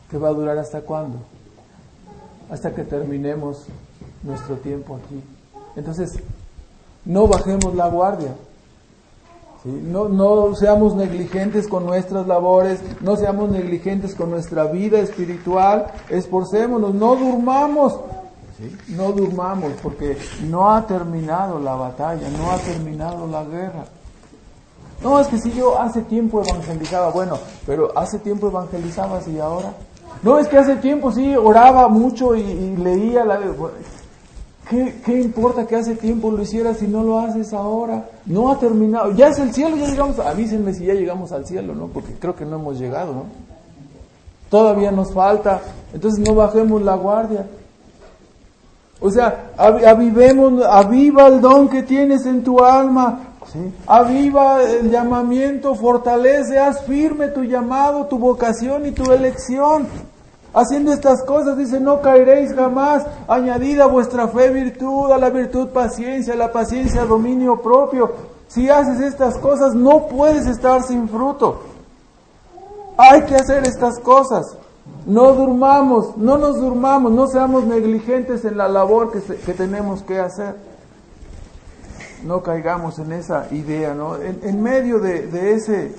[0.09, 1.17] que va a durar hasta cuándo?
[2.49, 3.65] Hasta que terminemos
[4.23, 5.23] nuestro tiempo aquí.
[5.75, 6.19] Entonces,
[7.05, 8.35] no bajemos la guardia.
[9.63, 16.95] No, no seamos negligentes con nuestras labores, no seamos negligentes con nuestra vida espiritual, esforcémonos,
[16.95, 17.99] no durmamos,
[18.87, 20.17] no durmamos porque
[20.47, 23.83] no ha terminado la batalla, no ha terminado la guerra.
[25.03, 29.73] No, es que si yo hace tiempo evangelizaba, bueno, pero hace tiempo evangelizabas y ahora.
[30.21, 33.39] No, es que hace tiempo sí oraba mucho y, leía la...
[34.69, 38.07] ¿Qué, importa que hace tiempo lo hicieras si no lo haces ahora?
[38.25, 39.11] No ha terminado.
[39.13, 40.19] Ya es el cielo, ya llegamos.
[40.19, 41.87] Avísenme si ya llegamos al cielo, ¿no?
[41.87, 43.23] Porque creo que no hemos llegado, ¿no?
[44.49, 45.61] Todavía nos falta.
[45.91, 47.47] Entonces no bajemos la guardia.
[49.01, 53.28] O sea, avivemos, aviva el don que tienes en tu alma.
[53.87, 59.87] Aviva el llamamiento, fortalece, haz firme tu llamado, tu vocación y tu elección.
[60.53, 63.05] Haciendo estas cosas, dice, no caeréis jamás.
[63.27, 68.11] Añadida vuestra fe virtud, a la virtud paciencia, a la paciencia dominio propio.
[68.47, 71.61] Si haces estas cosas, no puedes estar sin fruto.
[72.97, 74.57] Hay que hacer estas cosas.
[75.05, 80.68] No durmamos, no nos durmamos, no seamos negligentes en la labor que tenemos que hacer.
[82.23, 84.17] No caigamos en esa idea, ¿no?
[84.17, 85.93] En, medio de, de ese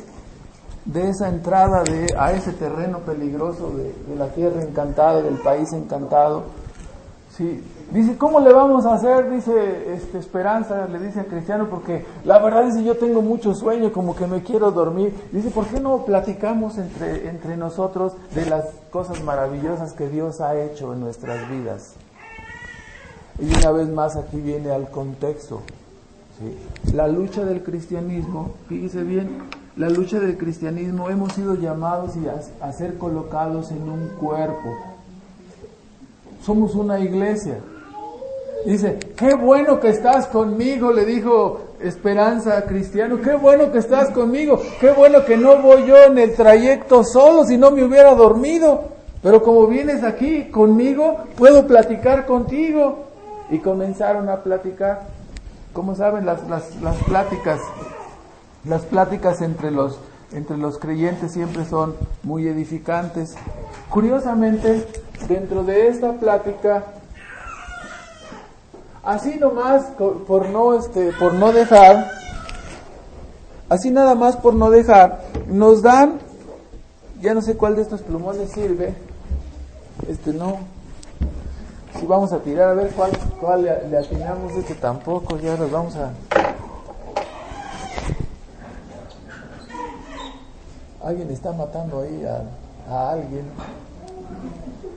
[0.85, 6.45] de esa entrada de, a ese terreno peligroso de, la tierra encantada, del país encantado.
[7.37, 7.63] Sí.
[7.93, 9.31] Dice, ¿cómo le vamos a hacer?
[9.31, 13.55] Dice este, Esperanza, le dice a Cristiano, porque la verdad es que yo tengo mucho
[13.55, 15.13] sueño, como que me quiero dormir.
[15.33, 20.57] Dice, ¿por qué no platicamos entre, entre nosotros de las cosas maravillosas que Dios ha
[20.57, 21.95] hecho en nuestras vidas?
[23.41, 25.63] Y una vez más aquí viene al contexto.
[26.95, 29.29] La lucha del cristianismo, fíjese bien,
[29.77, 32.13] la lucha del cristianismo hemos sido llamados
[32.63, 34.77] a, ser colocados en un cuerpo.
[36.43, 37.59] Somos una iglesia.
[38.65, 44.61] Dice, qué bueno que estás conmigo, le dijo Esperanza Cristiano, qué bueno que estás conmigo,
[44.81, 48.85] qué bueno que no voy yo en el trayecto solo, si no me hubiera dormido,
[49.23, 53.07] pero como vienes aquí conmigo, puedo platicar contigo.
[53.53, 55.09] Y comenzaron a platicar.
[55.73, 57.61] Como saben, las, las, las pláticas
[58.65, 59.99] las pláticas entre los,
[60.33, 63.35] entre los creyentes siempre son muy edificantes.
[63.89, 64.87] Curiosamente,
[65.29, 66.85] dentro de esta plática,
[69.03, 69.85] así nomás
[70.27, 72.11] por no, este, por no dejar,
[73.69, 76.19] así nada más por no dejar, nos dan,
[77.21, 78.95] ya no sé cuál de estos plumones sirve,
[80.07, 80.59] este no,
[82.01, 85.71] si vamos a tirar a ver cuál, cuál le, le atinamos, este tampoco, ya los
[85.71, 86.11] vamos a...
[91.03, 92.25] alguien está matando ahí
[92.89, 93.45] a, alguien.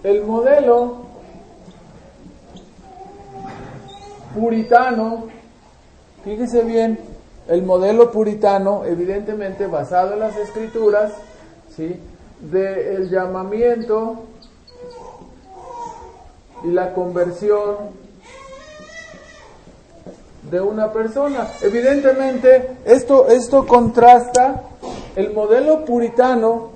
[0.03, 1.03] El modelo
[4.33, 5.25] puritano,
[6.23, 6.99] fíjese bien,
[7.47, 11.11] el modelo puritano, evidentemente basado en las escrituras,
[11.75, 11.99] ¿sí?
[12.39, 14.23] del llamamiento
[16.63, 18.03] y la conversión
[20.49, 21.47] de una persona.
[21.61, 24.63] Evidentemente, esto, esto contrasta
[25.15, 26.71] el modelo puritano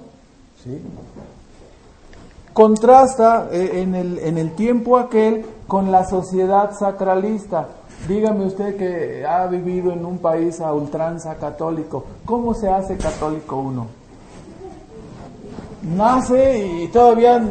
[2.54, 7.68] contrasta eh, en, el, en el tiempo aquel con la sociedad sacralista.
[8.08, 12.06] Dígame usted que ha vivido en un país a ultranza católico.
[12.26, 13.88] ¿Cómo se hace católico uno?
[15.96, 17.42] Nace y todavía,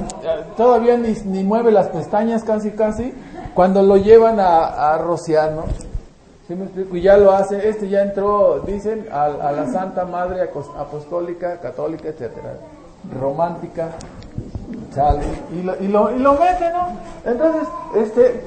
[0.57, 3.13] todavía ni, mueve las pestañas casi casi
[3.55, 5.65] cuando lo llevan a, a rociar, ¿no?
[6.93, 12.55] Y ya lo hace, este ya entró, dicen, a, la Santa Madre Apostólica, Católica, etcétera,
[13.19, 13.89] romántica,
[15.53, 16.89] y lo, y lo, y lo mete, ¿no?
[17.25, 18.45] Entonces, este,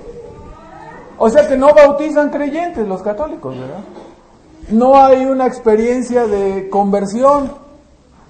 [1.18, 3.82] o sea que no bautizan creyentes los católicos, ¿verdad?
[4.70, 7.52] No hay una experiencia de conversión,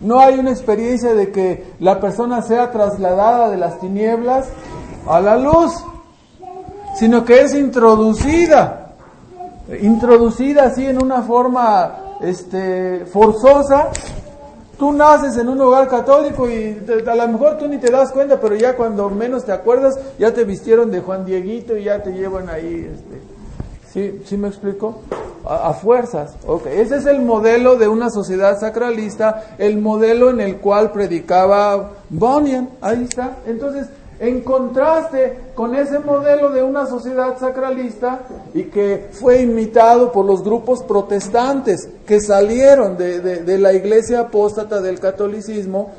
[0.02, 4.48] no hay una experiencia de que la persona sea trasladada de las tinieblas
[5.08, 5.74] a la luz,
[6.96, 8.80] sino que es introducida
[9.82, 13.90] introducida así en una forma este, forzosa.
[14.78, 18.40] Tú naces en un hogar católico y a lo mejor tú ni te das cuenta,
[18.40, 22.14] pero ya cuando menos te acuerdas, ya te vistieron de Juan Dieguito y ya te
[22.14, 22.90] llevan ahí.
[22.94, 23.22] Este,
[23.92, 25.00] ¿Sí, ¿Sí me explico?
[25.46, 26.36] A, fuerzas.
[26.46, 26.80] Okay.
[26.80, 32.70] Ese es el modelo de una sociedad sacralista, el modelo en el cual predicaba Bunyan.
[32.82, 33.38] Ahí está.
[33.48, 33.88] Entonces,
[34.20, 38.20] en contraste con ese modelo de una sociedad sacralista
[38.54, 45.00] y que fue imitado por los grupos protestantes que salieron de, la iglesia apóstata del
[45.00, 45.92] catolicismo.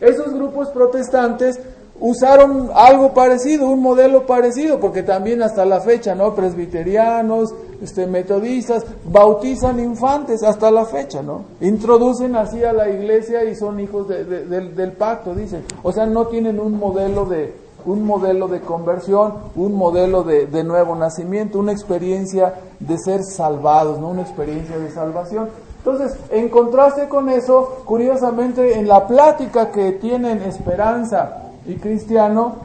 [0.00, 1.60] Esos grupos protestantes
[2.00, 6.34] usaron algo parecido, un modelo parecido, porque también hasta la fecha, ¿no?
[6.34, 11.44] Presbiterianos, este, metodistas, bautizan infantes hasta la fecha, ¿no?
[11.60, 15.62] Introducen así a la iglesia y son hijos del pacto, dicen.
[15.82, 20.64] O sea, no tienen un modelo de, un modelo de conversión, un modelo de, de
[20.64, 24.08] nuevo nacimiento, una experiencia de ser salvados, ¿no?
[24.08, 25.48] Una experiencia de salvación.
[25.78, 32.56] Entonces, en contraste con eso, curiosamente, en la plática que tienen esperanza, y cristiano,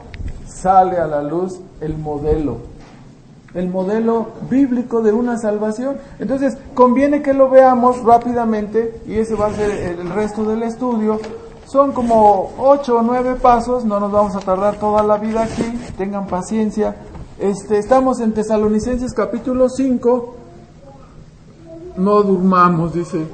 [0.46, 2.58] sale a la luz el modelo,
[3.54, 5.98] el modelo bíblico de una salvación.
[6.18, 11.20] Entonces, conviene que lo veamos rápidamente y ese va a ser el resto del estudio.
[11.66, 15.78] Son como ocho o nueve pasos, no nos vamos a tardar toda la vida aquí,
[15.96, 16.96] tengan paciencia.
[17.38, 20.34] Este, estamos en Tesalonicenses capítulo 5,
[21.96, 23.26] no durmamos, dice.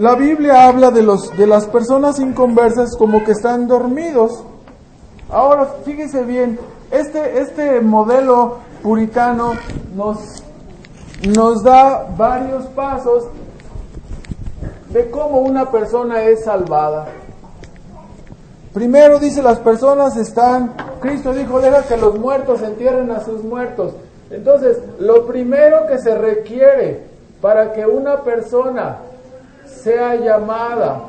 [0.00, 4.42] La Biblia habla de, los, de las personas inconversas como que están dormidos.
[5.28, 6.58] Ahora, fíjese bien,
[6.90, 9.52] este, este modelo puritano
[9.94, 10.42] nos,
[11.36, 13.24] nos da varios pasos
[14.88, 17.08] de cómo una persona es salvada.
[18.72, 23.92] Primero dice, las personas están, Cristo dijo, deja que los muertos entierren a sus muertos.
[24.30, 27.02] Entonces, lo primero que se requiere
[27.42, 29.09] para que una persona
[29.82, 31.02] sea llamada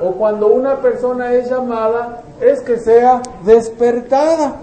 [0.00, 4.56] o cuando una persona es llamada es que sea despertada.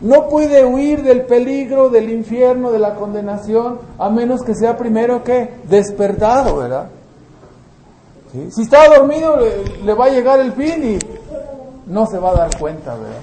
[0.00, 5.22] No puede huir del peligro, del infierno, de la condenación, a menos que sea primero
[5.22, 6.88] que despertado, ¿verdad?
[8.50, 9.36] Si está dormido
[9.84, 10.98] le, va a llegar el fin y
[11.86, 13.20] no se va a dar cuenta, ¿verdad?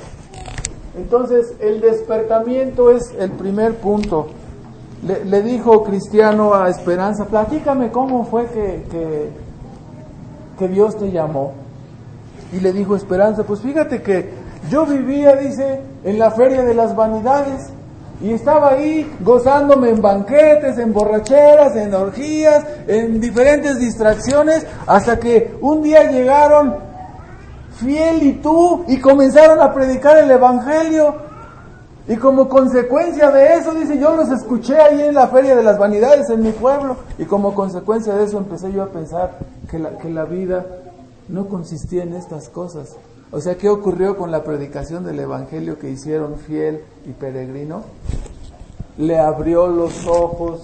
[0.97, 4.27] Entonces el despertamiento es el primer punto.
[5.03, 9.31] Le, dijo Cristiano a Esperanza, platícame cómo fue que,
[10.57, 11.53] que, Dios te llamó.
[12.51, 14.31] Y le dijo Esperanza, pues fíjate que
[14.69, 17.71] yo vivía, dice, en la feria de las vanidades
[18.19, 25.55] y estaba ahí gozándome en banquetes, en borracheras, en orgías, en diferentes distracciones, hasta que
[25.61, 26.87] un día llegaron
[27.75, 31.26] Fiel y tú y comenzaron a predicar el Evangelio
[32.07, 35.77] y como consecuencia de eso, dice, yo los escuché ahí en la Feria de las
[35.77, 36.95] Vanidades en mi pueblo.
[37.17, 39.37] Y como consecuencia de eso empecé yo a pensar
[39.69, 40.65] que la, que la vida
[41.27, 42.95] no consistía en estas cosas.
[43.29, 47.83] O sea, ¿qué ocurrió con la predicación del Evangelio que hicieron fiel y peregrino?
[48.97, 50.61] Le abrió los ojos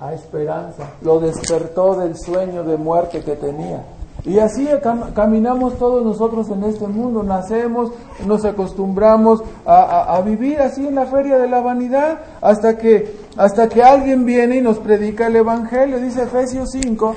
[0.00, 3.84] a esperanza, lo despertó del sueño de muerte que tenía.
[4.24, 4.68] Y así
[5.14, 7.90] caminamos todos nosotros en este mundo, nacemos,
[8.24, 13.82] nos acostumbramos a, vivir así en la feria de la vanidad hasta que, hasta que
[13.82, 15.98] alguien viene y nos predica el Evangelio.
[15.98, 17.14] Dice Efesios 5,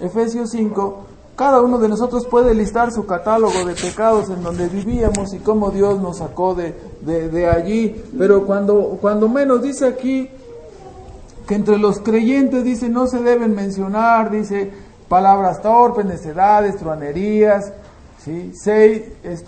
[0.00, 5.32] Efesios 5, cada uno de nosotros puede listar su catálogo de pecados en donde vivíamos
[5.32, 10.28] y cómo Dios nos sacó de, de allí, pero cuando, cuando menos dice aquí
[11.46, 17.72] que entre los creyentes dice no se deben mencionar, dice palabras torpes, necedades, truanerías.
[18.24, 18.52] ¿sí?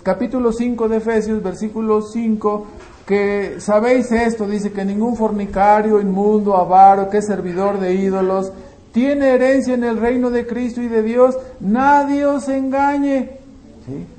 [0.03, 2.67] capítulo 5 de Efesios, versículo 5,
[3.05, 8.51] que sabéis esto, dice que ningún fornicario, inmundo, avaro, que es servidor de ídolos,
[8.91, 13.39] tiene herencia en el reino de Cristo y de Dios, nadie os engañe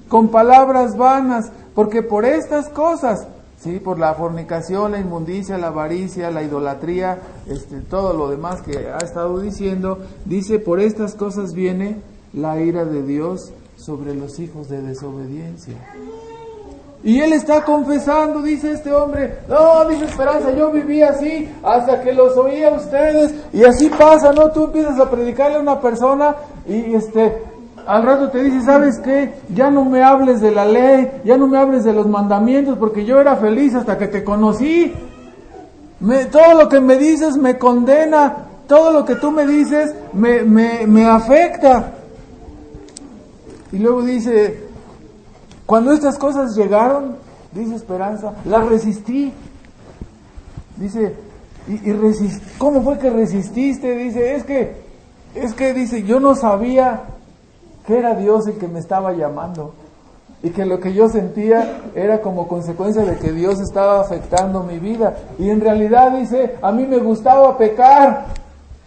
[0.09, 3.26] con palabras vanas, porque por estas cosas
[3.61, 3.78] ¿sí?
[3.78, 8.98] por la fornicación, la inmundicia, la avaricia, la idolatría, este, todo lo demás que ha
[8.98, 11.96] estado diciendo, dice, por estas cosas viene
[12.32, 15.76] la ira de Dios sobre los hijos de desobediencia.
[17.02, 22.12] Y él está confesando, dice este hombre, no, dice Esperanza, yo viví así hasta que
[22.12, 24.50] los oía a ustedes y así pasa, ¿no?
[24.50, 26.34] Tú empiezas a predicarle a una persona
[26.66, 27.40] y este,
[27.89, 29.32] al rato te dice, ¿sabes qué?
[29.49, 33.07] Ya no me hables de la ley, ya no me hables de los mandamientos, porque
[33.07, 34.93] yo era feliz hasta que te conocí.
[35.99, 40.43] Me, todo lo que me dices me condena, todo lo que tú me dices me,
[40.43, 41.95] me, afecta.
[43.72, 44.64] Y luego dice,
[45.64, 47.16] cuando estas cosas llegaron,
[47.53, 49.32] dice Esperanza, las resistí.
[50.76, 51.14] Dice,
[51.66, 53.97] y, y ¿cómo fue que resististe?
[53.97, 54.76] Dice, es que,
[55.34, 57.14] es que dice, yo no sabía
[57.89, 59.72] que era Dios el que me estaba llamando
[60.43, 64.78] y que lo que yo sentía era como consecuencia de que Dios estaba afectando mi
[64.78, 65.16] vida.
[65.39, 68.26] Y en realidad dice, a mí me gustaba pecar.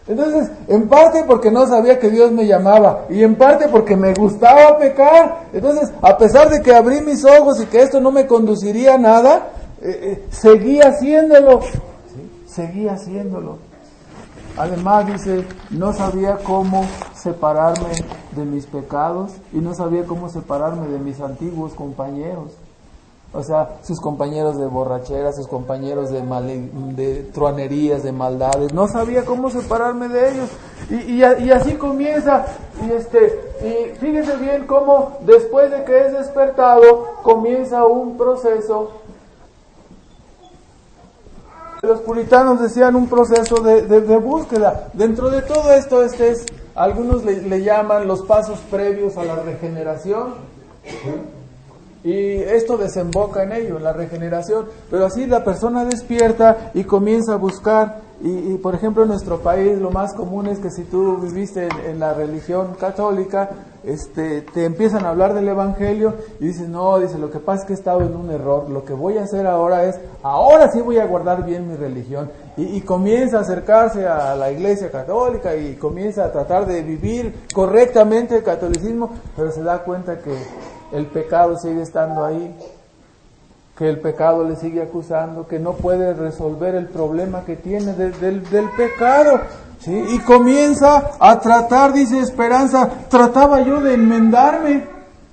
[0.07, 4.13] Entonces, en parte porque no sabía que Dios me llamaba y en parte porque me
[4.13, 5.45] gustaba pecar.
[5.51, 8.99] Entonces, a pesar de que abrí mis ojos y que esto no me conduciría a
[8.99, 9.47] nada,
[9.81, 11.61] eh, eh, seguí haciéndolo.
[12.45, 13.70] Seguí haciéndolo.
[14.57, 16.85] Además dice, no sabía cómo
[17.15, 17.93] separarme
[18.35, 22.51] de mis pecados y no sabía cómo separarme de mis antiguos compañeros.
[23.33, 28.73] O sea, sus compañeros de borrachera, sus compañeros de, de truanerías, de maldades.
[28.73, 30.49] No sabía cómo separarme de ellos.
[30.89, 32.45] Y, y, así comienza.
[32.85, 39.00] Y, este, y fíjense bien cómo después de que es despertado, comienza un proceso.
[41.81, 44.89] Los puritanos decían un proceso de, de, búsqueda.
[44.93, 49.37] Dentro de todo esto, este es, algunos le, le llaman los pasos previos a la
[49.37, 50.35] regeneración.
[52.03, 54.65] Y esto desemboca en ello, en la regeneración.
[54.89, 58.11] Pero así la persona despierta y comienza a buscar.
[58.23, 61.99] Y, por ejemplo en nuestro país lo más común es que si tú viviste en,
[61.99, 63.49] la religión católica,
[63.83, 67.65] este, te empiezan a hablar del Evangelio y dices, no, dice, lo que pasa es
[67.65, 68.69] que he estado en un error.
[68.69, 72.29] Lo que voy a hacer ahora es, ahora sí voy a guardar bien mi religión.
[72.57, 77.33] Y, y comienza a acercarse a la iglesia católica y comienza a tratar de vivir
[77.51, 80.31] correctamente el catolicismo, pero se da cuenta que
[80.91, 82.55] el pecado sigue estando ahí,
[83.77, 88.41] que el pecado le sigue acusando, que no puede resolver el problema que tiene del,
[88.77, 89.41] pecado.
[89.87, 94.85] Y comienza a tratar, dice Esperanza, trataba yo de enmendarme,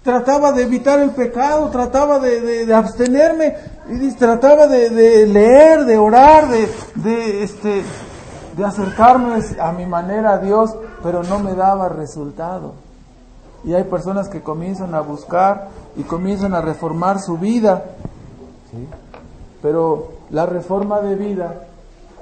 [0.03, 3.55] trataba de evitar el pecado, trataba de, abstenerme,
[3.91, 7.83] y trataba de, leer, de orar, de, de, este,
[8.57, 12.88] de acercarme a mi manera a Dios, pero no me daba resultado.
[13.65, 17.85] Y hay personas que comienzan a buscar y comienzan a reformar su vida.
[19.61, 21.67] Pero la reforma de vida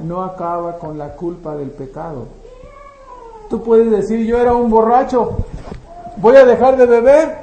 [0.01, 2.27] no acaba con la culpa del pecado.
[3.49, 5.37] Tú puedes decir, yo era un borracho,
[6.17, 7.39] voy a dejar de beber,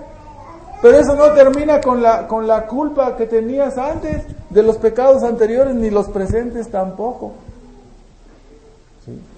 [0.81, 5.23] pero eso no termina con la, con la culpa que tenías antes de los pecados
[5.23, 7.31] anteriores, ni los presentes tampoco.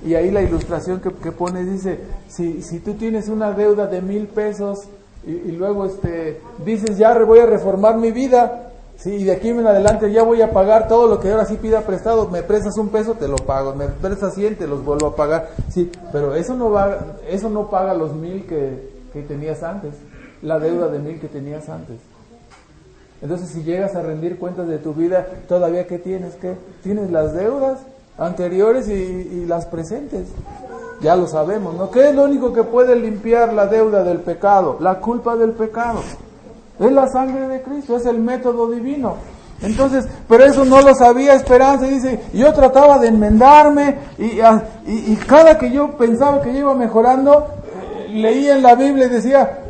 [0.05, 4.27] Y ahí la ilustración que, pone dice, si, si, tú tienes una deuda de mil
[4.27, 4.79] pesos
[5.25, 9.15] y, luego este, dices, ya voy a reformar mi vida, ¿sí?
[9.15, 11.81] y de aquí en adelante ya voy a pagar todo lo que ahora sí pida
[11.81, 15.15] prestado, me prestas un peso, te lo pago, me prestas 100, te los vuelvo a
[15.15, 19.95] pagar, sí, pero eso no, va, eso no paga los mil que, que tenías antes,
[20.43, 21.97] la deuda de mil que tenías antes.
[23.21, 26.55] Entonces si llegas a rendir cuentas de tu vida, todavía que tienes, ¿qué?
[26.83, 27.79] ¿Tienes las deudas?
[28.17, 30.27] Anteriores y, las presentes.
[31.01, 31.91] Ya lo sabemos, ¿no?
[31.91, 34.77] ¿Qué es lo único que puede limpiar la deuda del pecado?
[34.79, 35.99] La culpa del pecado.
[36.79, 39.15] Es la sangre de Cristo, es el método divino.
[39.61, 41.85] Entonces, pero eso no lo sabía Esperanza.
[41.85, 44.39] Dice, yo trataba de enmendarme y,
[44.85, 47.47] y, cada que yo pensaba que iba mejorando,
[48.09, 49.64] leía en la Biblia y decía,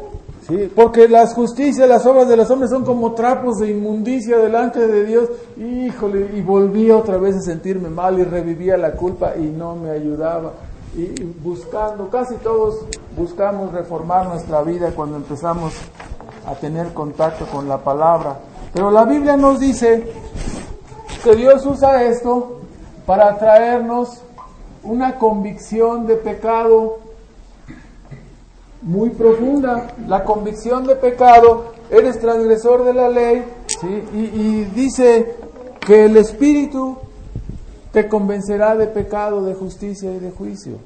[0.47, 4.87] Sí, porque las justicias, las obras de los hombres son como trapos de inmundicia delante
[4.87, 5.29] de Dios.
[5.57, 9.89] Híjole, y volvía otra vez a sentirme mal y revivía la culpa y no me
[9.89, 10.53] ayudaba.
[10.95, 12.85] Y buscando, casi todos
[13.17, 15.73] buscamos reformar nuestra vida cuando empezamos
[16.45, 18.37] a tener contacto con la palabra.
[18.71, 20.07] Pero la Biblia nos dice
[21.23, 22.59] que Dios usa esto
[23.07, 24.21] para traernos
[24.83, 26.99] una convicción de pecado
[28.85, 33.43] muy profunda, la convicción de pecado, eres transgresor de la ley,
[34.13, 35.35] y, dice
[35.79, 36.95] que el Espíritu
[37.91, 40.77] te convencerá de pecado, de justicia y de juicio.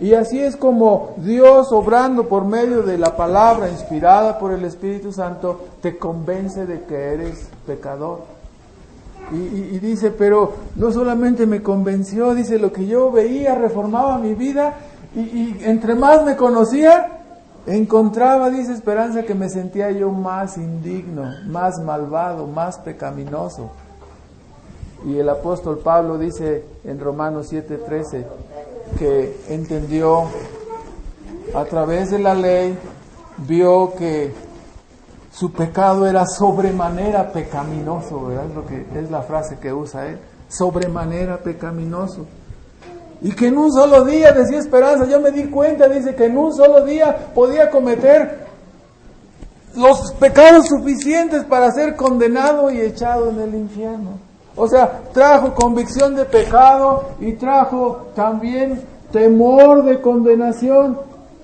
[0.00, 5.12] Y así es como Dios, obrando por medio de la palabra inspirada por el Espíritu
[5.12, 8.20] Santo, te convence de que eres pecador.
[9.30, 14.74] Y, dice, pero no solamente me convenció, dice, lo que yo veía reformaba mi vida
[15.14, 17.22] y, entre más me conocía,
[17.66, 23.70] encontraba, dice Esperanza, que me sentía yo más indigno, más malvado, más pecaminoso.
[25.06, 28.24] Y el apóstol Pablo dice en Romanos 7:13
[28.98, 30.24] que entendió
[31.54, 32.76] a través de la ley,
[33.38, 34.32] vio que
[35.30, 38.46] su pecado era sobremanera pecaminoso, ¿verdad?
[38.54, 42.26] Lo que, es la frase que usa él, sobremanera pecaminoso.
[43.20, 46.38] Y que en un solo día, decía Esperanza, yo me di cuenta, dice que en
[46.38, 48.46] un solo día podía cometer
[49.74, 54.18] los pecados suficientes para ser condenado y echado en el infierno.
[54.56, 60.98] O sea, trajo convicción de pecado y trajo también temor de condenación.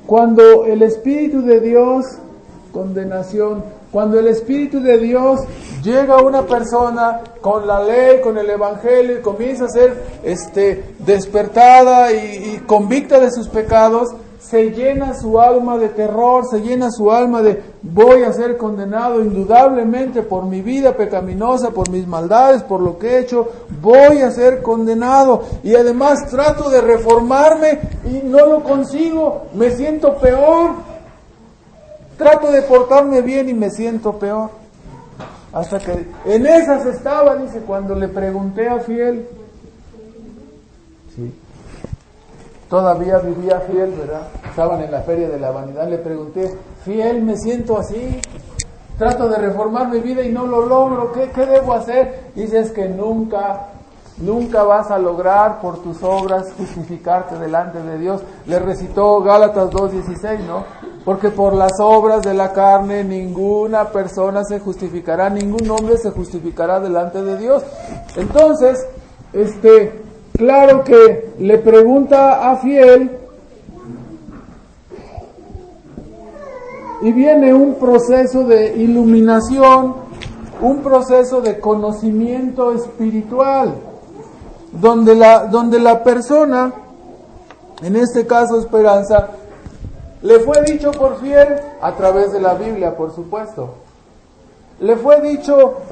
[0.06, 2.04] Cuando el Espíritu de Dios,
[2.72, 3.64] condenación,
[3.94, 5.42] Cuando el Espíritu de Dios
[5.84, 10.96] llega a una persona con la ley, con el Evangelio y comienza a ser este,
[10.98, 14.08] despertada y, y convicta de sus pecados,
[14.40, 19.20] se llena su alma de terror, se llena su alma de voy a ser condenado
[19.22, 23.46] indudablemente por mi vida pecaminosa, por mis maldades, por lo que he hecho,
[23.80, 27.78] voy a ser condenado y además trato de reformarme
[28.10, 30.93] y no lo consigo, me siento peor,
[32.16, 34.50] trato de portarme bien y me siento peor.
[35.52, 39.26] Hasta que en esas estaba, dice, cuando le pregunté a Fiel,
[42.68, 44.28] todavía vivía fiel, ¿verdad?
[44.48, 46.52] Estaban en la feria de la vanidad, le pregunté,
[46.84, 48.20] fiel, me siento así,
[48.98, 52.32] trato de reformar mi vida y no lo logro, ¿qué, qué debo hacer?
[52.34, 53.68] Dices que nunca,
[54.18, 58.22] nunca vas a lograr por tus obras justificarte delante de Dios.
[58.46, 60.64] Le recitó Gálatas 2.16, ¿no?
[61.04, 66.80] Porque por las obras de la carne ninguna persona se justificará, ningún hombre se justificará
[66.80, 67.62] delante de Dios.
[68.16, 68.86] Entonces,
[69.32, 70.02] este,
[70.32, 73.18] claro que le pregunta a Fiel
[77.02, 79.96] y viene un proceso de iluminación,
[80.62, 83.74] un proceso de conocimiento espiritual,
[84.80, 86.72] donde la, donde la persona,
[87.82, 89.28] en este caso Esperanza,
[90.22, 93.74] le fue dicho por fiel a través de la Biblia, por supuesto.
[94.80, 95.82] Le fue dicho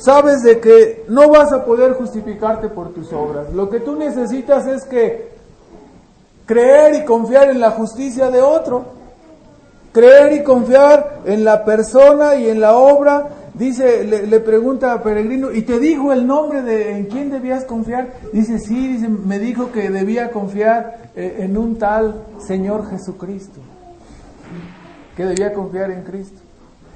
[0.00, 3.52] sabes de que no vas a poder justificarte por tus obras.
[3.52, 5.30] Lo que tú necesitas es que
[6.46, 8.84] creer y confiar en la justicia de otro.
[9.92, 13.28] Creer y confiar en la persona y en la obra.
[13.60, 18.08] Dice, le, pregunta a Peregrino, ¿y te dijo el nombre de en quién debías confiar?
[18.32, 23.60] Dice, sí, dice, me dijo que debía confiar eh, en un tal Señor Jesucristo.
[25.14, 26.40] Que debía confiar en Cristo.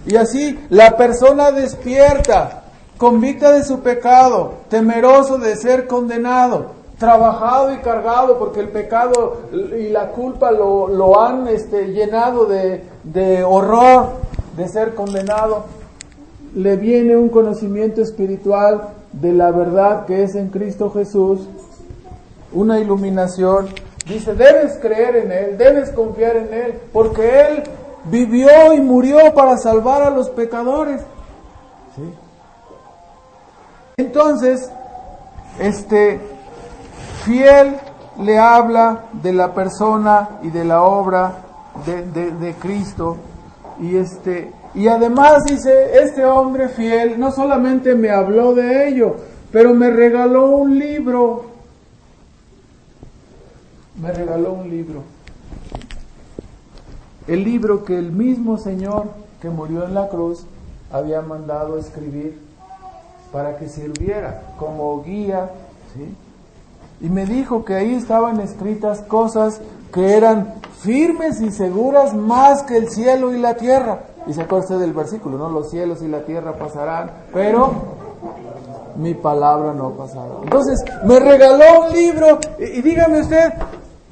[0.07, 2.63] Y así la persona despierta
[2.97, 9.91] convicta de su pecado, temeroso de ser condenado, trabajado y cargado porque el pecado y
[9.91, 14.13] la culpa lo, han este, llenado de, de horror
[14.57, 15.67] de ser condenado,
[16.55, 21.49] le viene un conocimiento espiritual de la verdad que es en Cristo Jesús,
[22.53, 23.69] una iluminación.
[24.07, 27.63] Dice, debes creer en Él, debes confiar en Él, porque Él
[28.05, 31.01] vivió y murió para salvar a los pecadores.
[31.97, 32.15] ¿Sí?
[33.97, 34.71] Entonces,
[35.59, 36.21] este
[37.25, 37.77] fiel
[38.21, 41.45] le habla de la persona y de la obra
[41.87, 43.17] de, Cristo
[43.81, 49.17] y este y además dice este hombre fiel no solamente me habló de ello
[49.53, 51.45] pero me regaló un libro
[54.01, 55.03] me regaló un libro
[57.27, 59.07] el libro que el mismo Señor
[59.41, 60.47] que murió en la cruz
[60.91, 62.39] había mandado escribir
[63.35, 65.51] para que sirviera como guía.
[67.01, 69.61] Y me dijo que ahí estaban escritas cosas
[69.93, 74.05] que eran firmes y seguras más que el cielo y la tierra.
[74.27, 75.51] Y se acuerda del versículo, ¿no?
[75.51, 77.73] Los cielos y la tierra pasarán, pero
[78.97, 80.35] mi palabra no pasará.
[80.43, 83.53] Entonces, me regaló un libro y, dígame usted,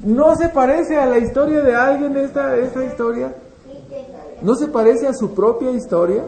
[0.04, 3.34] ¿no se parece a la historia de alguien esta, esta historia?
[4.42, 6.22] ¿No se parece a su propia historia?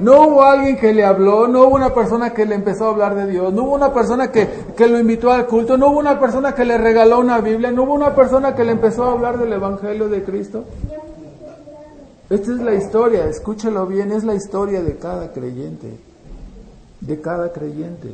[0.00, 3.16] No hubo alguien que le habló, no hubo una persona que le empezó a hablar
[3.16, 6.20] de Dios, no hubo una persona que, que, lo invitó al culto, no hubo una
[6.20, 9.38] persona que le regaló una Biblia, no hubo una persona que le empezó a hablar
[9.38, 10.64] del Evangelio de Cristo.
[12.30, 15.88] Esta es la historia, escúchelo bien, es la historia de cada creyente,
[17.00, 18.12] de cada creyente.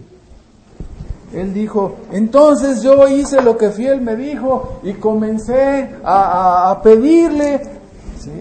[1.32, 7.60] Él dijo, entonces yo hice lo que fiel me dijo y comencé a, a, pedirle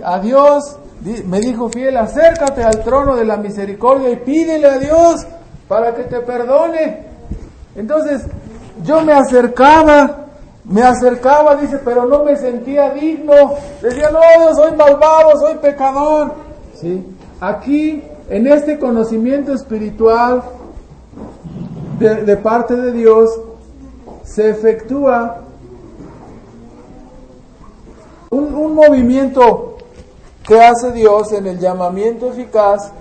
[0.04, 0.78] a Dios
[1.26, 5.26] me dijo fiel, acércate al trono de la misericordia y pídele a Dios
[5.68, 7.06] para que te perdone.
[7.76, 8.24] Entonces,
[8.84, 10.23] yo me acercaba,
[10.66, 13.34] me acercaba, dice, pero no me sentía digno.
[13.82, 16.34] Decía, no, yo soy malvado, soy pecador.
[16.74, 17.06] ¿Sí?
[17.40, 20.44] Aquí, en este conocimiento espiritual
[22.00, 23.30] de, parte de Dios,
[24.24, 25.42] se efectúa
[28.30, 29.74] un, un movimiento
[30.46, 32.92] ¿Qué hace Dios en el llamamiento eficaz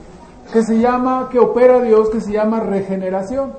[0.52, 3.52] que se llama, que opera Dios, que se llama regeneración?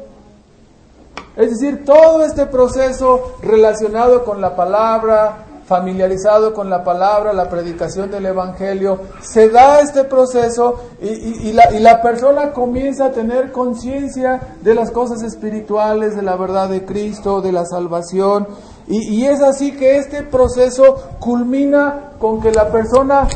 [1.36, 8.12] Es decir, todo este proceso relacionado con la palabra, familiarizado con la palabra, la predicación
[8.12, 14.92] del Evangelio, se da este proceso y, la, persona comienza a tener conciencia de las
[14.92, 18.48] cosas espirituales, de la verdad de Cristo, de la salvación.
[18.88, 23.28] Y es así que este proceso culmina con que la persona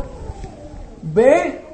[1.02, 1.67] ve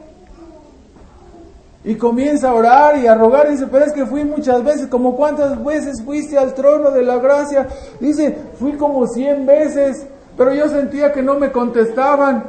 [1.85, 3.51] Y comienza a orar y a rogar.
[3.51, 4.87] Dice, pero es que fui muchas veces.
[4.87, 7.69] ¿Como cuántas veces fuiste al trono de la gracia?
[8.01, 10.07] Dice, fui como cien veces.
[10.37, 12.45] Pero yo sentía que no me contestaban.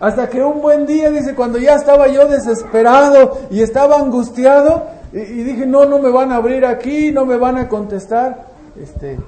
[0.00, 5.42] Hasta que un buen día, dice, cuando ya estaba yo desesperado y estaba angustiado, y,
[5.42, 8.46] dije, no, no me van a abrir aquí, no me van a contestar.
[8.80, 9.18] Este,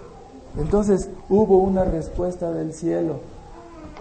[0.59, 3.21] entonces hubo una respuesta del cielo.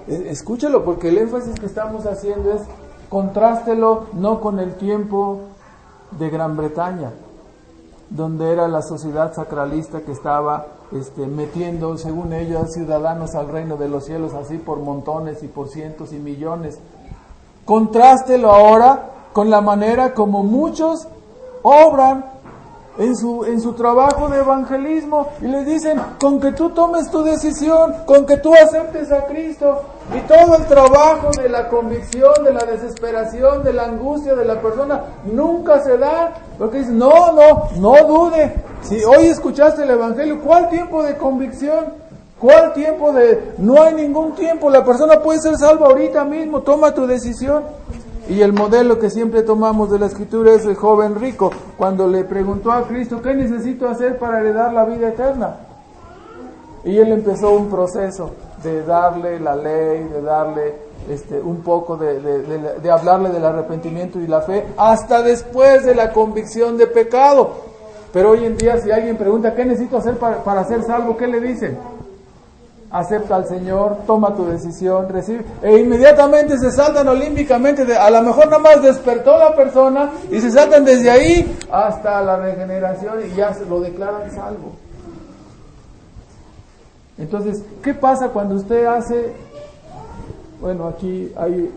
[0.07, 2.61] E, escúchelo, porque el énfasis que estamos haciendo es
[3.09, 5.39] contrástelo no con el tiempo
[6.11, 7.11] de Gran Bretaña,
[8.09, 13.89] donde era la sociedad sacralista que estaba este, metiendo, según ellos, ciudadanos al reino de
[13.89, 16.79] los cielos, así por montones y por cientos y millones.
[17.65, 21.07] Contrástelo ahora con la manera como muchos
[21.61, 22.25] obran
[22.97, 27.23] en su, en su trabajo de evangelismo y les dicen, con que tú tomes tu
[27.23, 29.83] decisión, con que tú aceptes a Cristo
[30.15, 34.61] y todo el trabajo de la convicción, de la desesperación, de la angustia de la
[34.61, 40.41] persona nunca se da, porque dicen, no, no, no dude, si hoy escuchaste el Evangelio,
[40.41, 42.09] ¿cuál tiempo de convicción?
[42.39, 43.53] ¿Cuál tiempo de...
[43.57, 47.63] No hay ningún tiempo, la persona puede ser salva ahorita mismo, toma tu decisión.
[48.29, 52.23] Y el modelo que siempre tomamos de la escritura es el joven rico, cuando le
[52.25, 55.55] preguntó a Cristo, ¿qué necesito hacer para heredar la vida eterna?
[56.85, 58.29] Y él empezó un proceso
[58.61, 60.75] de darle la ley, de darle
[61.09, 66.13] este, un poco de, de, hablarle del arrepentimiento y la fe, hasta después de la
[66.13, 67.49] convicción de pecado.
[68.13, 71.17] Pero hoy en día si alguien pregunta, ¿qué necesito hacer para, para ser salvo?
[71.17, 71.79] ¿Qué le dicen?
[72.91, 78.45] Acepta al Señor, toma tu decisión, recibe, e inmediatamente se saltan olímpicamente, a lo mejor
[78.45, 83.53] nada más despertó la persona y se saltan desde ahí hasta la regeneración y ya
[83.53, 84.71] se lo declaran salvo.
[87.17, 89.33] Entonces, ¿qué pasa cuando usted hace,
[90.61, 91.71] bueno, aquí hay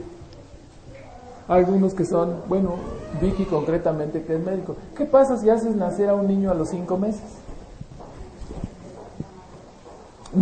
[1.49, 2.77] algunos que son, bueno,
[3.21, 6.71] Vicky concretamente que es médico, ¿qué pasa si haces nacer a un niño a los
[6.71, 7.42] cinco meses?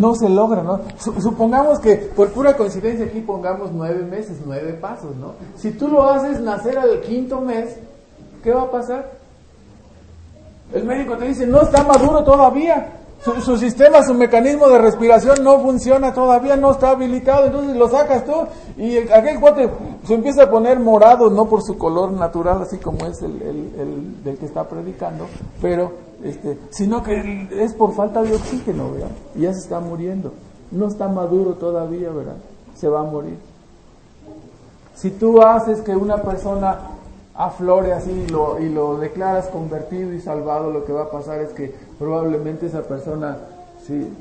[0.01, 0.81] No se logra, ¿no?
[0.99, 5.35] Supongamos que por pura coincidencia aquí pongamos nueve meses, nueve pasos, ¿no?
[5.57, 7.77] Si tú lo haces nacer al quinto mes,
[8.43, 9.11] ¿qué va a pasar?
[10.73, 13.00] El médico te dice, no está maduro todavía.
[13.23, 18.25] Su, sistema, su mecanismo de respiración no funciona todavía, no está habilitado, entonces lo sacas
[18.25, 18.33] tú
[18.79, 19.69] y aquel cuate
[20.07, 24.25] se empieza a poner morado, no por su color natural, así como es el, el
[24.25, 25.27] del que está predicando,
[25.61, 25.93] pero
[26.23, 29.11] este, sino que es por falta de oxígeno, ¿verdad?
[29.35, 30.33] Y ya se está muriendo.
[30.71, 32.37] No está maduro todavía, ¿verdad?
[32.75, 33.39] Se va a morir.
[34.95, 36.79] Si tú haces que una persona
[37.47, 41.41] aflore así y lo, y lo declaras convertido y salvado, lo que va a pasar
[41.41, 43.39] es que probablemente esa persona
[43.87, 44.13] sí,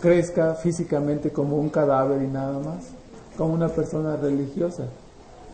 [0.00, 2.84] crezca físicamente como un cadáver y nada más,
[3.36, 4.84] como una persona religiosa.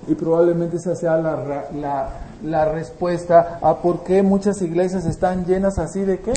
[0.06, 2.08] Y probablemente esa sea la, la,
[2.44, 6.32] la respuesta a por qué muchas iglesias están llenas así de qué?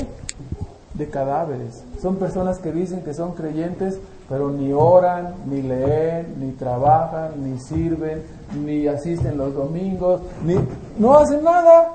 [0.94, 1.84] De cadáveres.
[2.00, 3.98] Son personas que dicen que son creyentes,
[4.28, 8.22] pero ni oran, ni leen, ni trabajan, ni sirven,
[8.54, 10.56] ni asisten los domingos, ni
[10.98, 11.92] no hacen nada.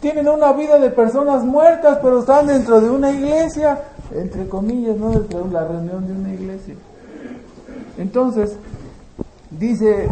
[0.00, 5.10] Tienen una vida de personas muertas, pero están dentro de una iglesia, entre comillas, no
[5.10, 6.74] dentro de la reunión de una iglesia.
[7.96, 8.56] Entonces,
[9.50, 10.10] dice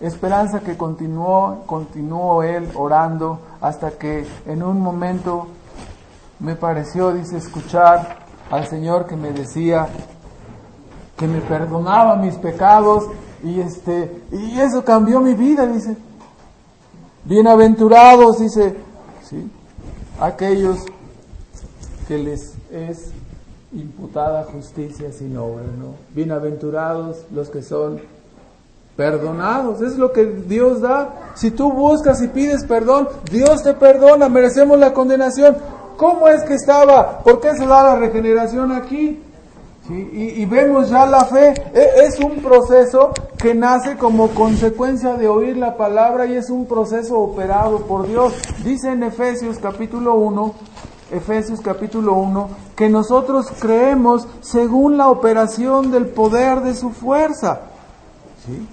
[0.00, 5.48] Esperanza que continuó, continuó él orando hasta que en un momento
[6.38, 9.88] me pareció, dice, escuchar al Señor que me decía
[11.18, 13.04] que me perdonaba mis pecados
[13.42, 15.96] y este y eso cambió mi vida, dice.
[17.24, 18.74] Bienaventurados, dice,
[19.28, 19.50] ¿sí?
[20.18, 20.78] aquellos
[22.08, 23.10] que les es
[23.72, 25.94] imputada justicia sin obra, ¿no?
[26.14, 28.00] Bienaventurados los que son
[28.96, 29.80] perdonados.
[29.80, 31.32] Es lo que Dios da.
[31.34, 34.28] Si tú buscas y pides perdón, Dios te perdona.
[34.28, 35.56] Merecemos la condenación.
[35.96, 37.20] ¿Cómo es que estaba?
[37.20, 39.22] ¿Por qué se da la regeneración aquí?
[39.90, 41.52] Y, vemos ya la fe.
[41.74, 46.66] E, es un proceso que nace como consecuencia de oír la palabra y es un
[46.66, 48.34] proceso operado por Dios.
[48.64, 50.54] Dice en Efesios capítulo 1,
[51.10, 57.62] Efesios capítulo 1, que nosotros creemos según la operación del poder de su fuerza.
[58.46, 58.68] ¿Sí?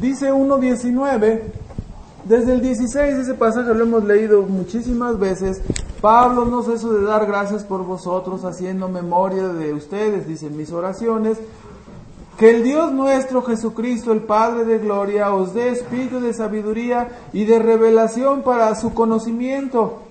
[0.00, 1.42] Dice 1.19,
[2.28, 5.62] desde el 16, ese pasaje lo hemos leído muchísimas veces.
[6.00, 11.38] Pablo no cesó de dar gracias por vosotros, haciendo memoria de ustedes, dicen mis oraciones.
[12.36, 17.44] Que el Dios nuestro Jesucristo, el Padre de Gloria, os dé espíritu de sabiduría y
[17.44, 20.05] de revelación para su conocimiento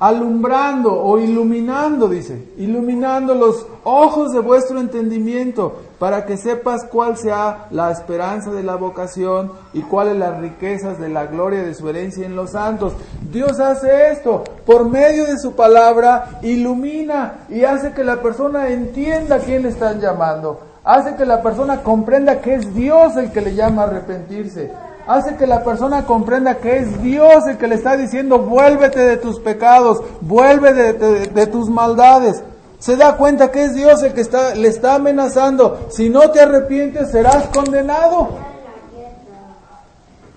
[0.00, 7.66] alumbrando o iluminando, dice, iluminando los ojos de vuestro entendimiento, para que sepas cuál sea
[7.70, 12.24] la esperanza de la vocación y cuáles las riquezas de la gloria de su herencia
[12.24, 12.92] en los santos.
[13.32, 19.36] Dios hace esto, por medio de su palabra, ilumina y hace que la persona entienda
[19.36, 23.40] a quién le están llamando, hace que la persona comprenda que es Dios el que
[23.40, 24.70] le llama a arrepentirse,
[25.08, 29.16] hace que la persona comprenda que es Dios el que le está diciendo, vuélvete de
[29.16, 30.92] tus pecados, vuélvete
[31.30, 32.44] de, tus maldades.
[32.78, 34.24] Se da cuenta que es Dios el que
[34.56, 35.86] le está amenazando.
[35.88, 38.28] Si no te arrepientes, serás condenado.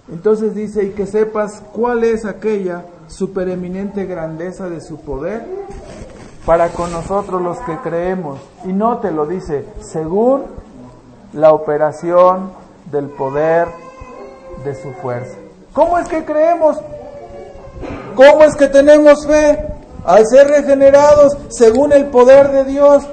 [0.09, 5.45] Entonces dice, y que sepas cuál es aquella supereminente grandeza de su poder
[6.45, 8.39] para con nosotros los que creemos.
[8.63, 10.43] Y no te lo dice, según
[11.34, 12.51] la operación
[12.89, 13.67] del poder
[14.64, 15.38] de su fuerza.
[15.74, 16.78] ¿Cómo es que creemos?
[18.16, 19.68] ¿Cómo es que tenemos fe?
[20.06, 23.04] Al ser regenerados según el poder de Dios.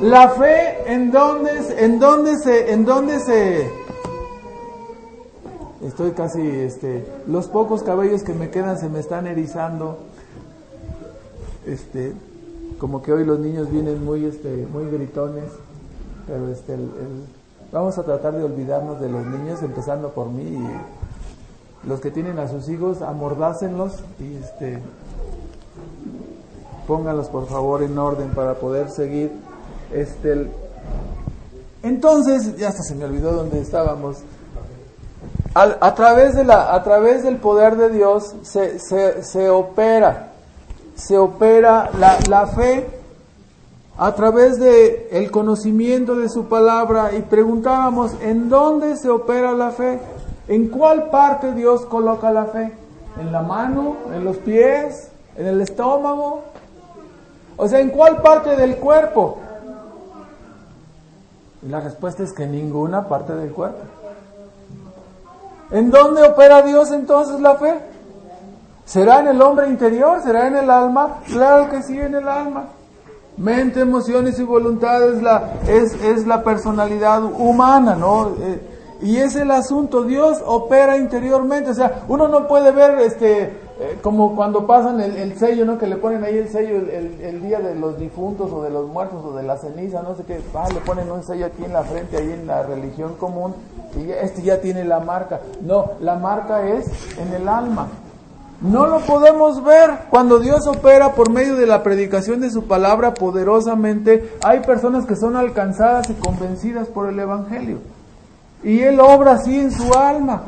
[0.00, 3.68] La fe en dónde, en dónde se, en dónde se,
[5.84, 9.98] estoy casi, este, los pocos cabellos que me quedan se me están erizando.
[11.66, 12.12] Este,
[12.78, 15.50] como que hoy los niños vienen muy, este, muy gritones,
[16.26, 16.76] pero este,
[17.70, 20.42] Vamos a tratar de olvidarnos de los niños, empezando por mí.
[20.42, 24.78] Y los que tienen a sus hijos, amordácenlos y este,
[26.86, 29.32] pónganlos por favor en orden para poder seguir.
[29.92, 30.50] Este,
[31.82, 34.18] entonces, ya hasta se me olvidó dónde estábamos.
[35.54, 40.32] a, través de la, a través del poder de Dios se, se, se opera,
[40.94, 42.97] se opera la, la fe
[43.98, 49.72] a través de el conocimiento de su palabra y preguntábamos en dónde se opera la
[49.72, 49.98] fe,
[50.46, 52.72] en cuál parte Dios coloca la fe,
[53.20, 56.44] en la mano, en los pies, en el estómago,
[57.56, 59.38] o sea, en cuál parte del cuerpo.
[61.62, 63.80] Y la respuesta es que ninguna parte del cuerpo.
[65.72, 67.80] ¿En dónde opera Dios entonces la fe?
[68.84, 70.22] ¿Será en el hombre interior?
[70.22, 71.18] ¿Será en el alma?
[71.26, 72.68] Claro que sí, en el alma.
[73.38, 78.34] Mente, emociones y voluntad es la, es, es la personalidad humana, ¿no?
[78.40, 78.60] Eh,
[79.00, 83.98] y es el asunto, Dios opera interiormente, o sea, uno no puede ver este, eh,
[84.02, 85.78] como cuando pasan el, sello, ¿no?
[85.78, 88.88] Que le ponen ahí el sello el, el, día de los difuntos o de los
[88.88, 91.72] muertos o de la ceniza, no sé qué, ah, le ponen un sello aquí en
[91.72, 93.54] la frente, ahí en la religión común,
[93.96, 95.40] y este ya tiene la marca.
[95.60, 96.86] No, la marca es
[97.18, 97.86] en el alma.
[98.60, 100.06] No lo podemos ver.
[100.10, 105.14] Cuando Dios opera por medio de la predicación de su palabra poderosamente, hay personas que
[105.14, 107.78] son alcanzadas y convencidas por el Evangelio.
[108.64, 110.42] Y Él obra así en su alma.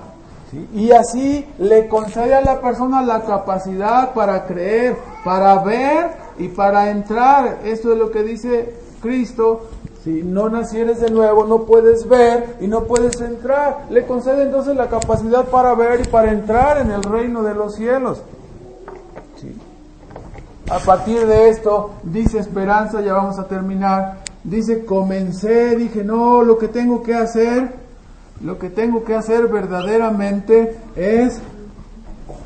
[0.74, 6.90] Y así le concede a la persona la capacidad para creer, para ver y para
[6.90, 7.60] entrar.
[7.64, 9.68] Esto es lo que dice Cristo
[10.04, 13.86] si no nacieres de nuevo, no puedes ver y no puedes entrar.
[13.90, 17.74] Le concede entonces la capacidad para ver y para entrar en el reino de los
[17.74, 18.22] cielos.
[20.70, 24.20] A partir de esto, dice Esperanza, ya vamos a terminar.
[24.42, 27.72] Dice, comencé, dije, no, lo que tengo que hacer,
[28.42, 31.40] lo que tengo que hacer verdaderamente es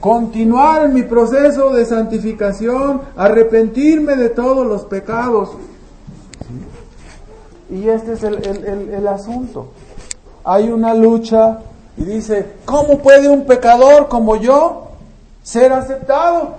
[0.01, 5.51] continuar mi proceso de santificación, arrepentirme de todos los pecados
[7.75, 9.67] y este es el, asunto.
[10.45, 11.59] Hay una lucha
[11.97, 14.91] y dice, ¿cómo puede un pecador como yo
[15.43, 16.55] ser aceptado?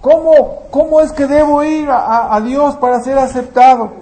[0.00, 3.92] ¿Cómo, cómo es que debo ir a, a, Dios para ser aceptado?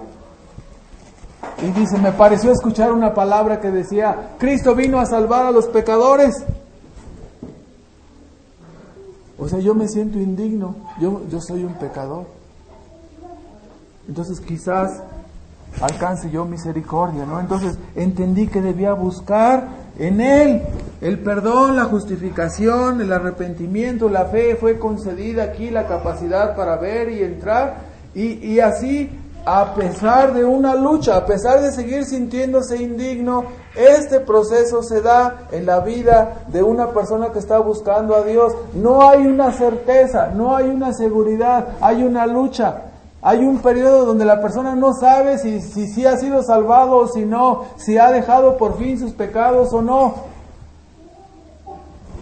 [1.61, 5.67] Y dice, me pareció escuchar una palabra que decía, Cristo vino a salvar a los
[5.67, 6.45] pecadores.
[9.37, 12.25] O sea, yo me siento indigno, yo, yo soy un pecador.
[14.07, 15.03] Entonces quizás
[15.81, 17.39] alcance yo misericordia, ¿no?
[17.39, 19.67] Entonces entendí que debía buscar
[19.97, 20.61] en Él
[21.01, 27.09] el perdón, la justificación, el arrepentimiento, la fe fue concedida aquí, la capacidad para ver
[27.09, 27.77] y entrar,
[28.13, 29.09] y, y así,
[29.45, 33.45] a pesar de una lucha, a pesar de seguir sintiéndose indigno,
[33.75, 38.53] este proceso se da en la vida de una persona que está buscando a Dios.
[38.73, 42.88] No hay una certeza, no hay una seguridad, hay una lucha.
[43.21, 47.25] Hay un periodo donde la persona no sabe si, si, ha sido salvado o si
[47.25, 50.15] no, si ha dejado por fin sus pecados o no.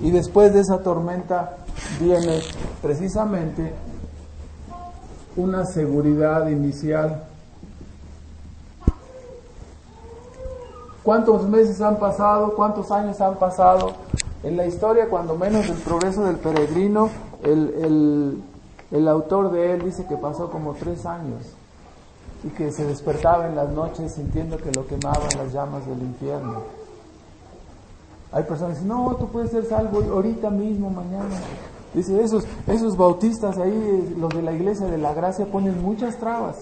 [0.01, 1.57] Y después de esa tormenta
[1.99, 2.41] viene
[2.81, 3.73] precisamente
[5.35, 7.23] una seguridad inicial.
[11.03, 12.53] ¿Cuántos meses han pasado?
[12.55, 13.93] ¿Cuántos años han pasado?
[14.43, 17.09] En la historia, cuando menos del progreso del peregrino,
[17.43, 18.43] el, el,
[18.91, 21.43] el autor de él dice que pasó como tres años
[22.43, 26.61] y que se despertaba en las noches sintiendo que lo quemaban las llamas del infierno.
[28.31, 31.35] Hay personas que dicen, no, tú puedes ser salvo ahorita mismo, mañana.
[31.93, 36.57] Dice, esos, esos bautistas ahí, los de la iglesia de la gracia, ponen muchas trabas.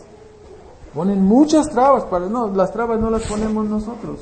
[0.94, 4.20] Ponen muchas trabas, para, no, las trabas no las ponemos nosotros.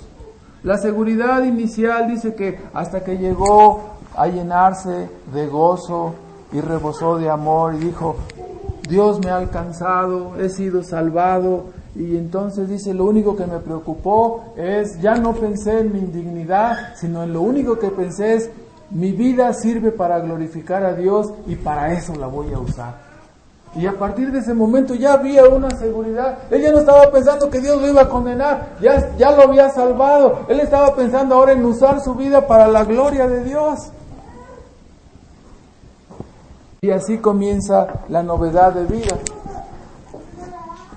[0.63, 3.81] La seguridad inicial dice que hasta que llegó
[4.15, 6.15] a llenarse de gozo
[6.53, 8.15] y rebosó de amor y dijo,
[8.87, 11.65] Dios me ha alcanzado, he sido salvado.
[11.95, 16.95] Y entonces dice, lo único que me preocupó es, ya no pensé en mi indignidad,
[16.95, 18.49] sino en lo único que pensé es,
[18.89, 23.13] mi vida sirve para glorificar a Dios y para eso la voy a usar.
[23.75, 26.37] Y a partir de ese momento ya había una seguridad.
[26.51, 29.69] Él ya no estaba pensando que Dios lo iba a condenar, ya, ya lo había
[29.69, 30.41] salvado.
[30.47, 33.91] Él estaba pensando ahora en usar su vida para la gloria de Dios.
[36.83, 39.17] Y así comienza la novedad de vida.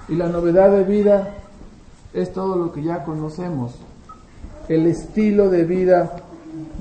[0.08, 1.32] Y la novedad de vida
[2.12, 3.76] es todo lo que ya conocemos.
[4.68, 6.10] El estilo de vida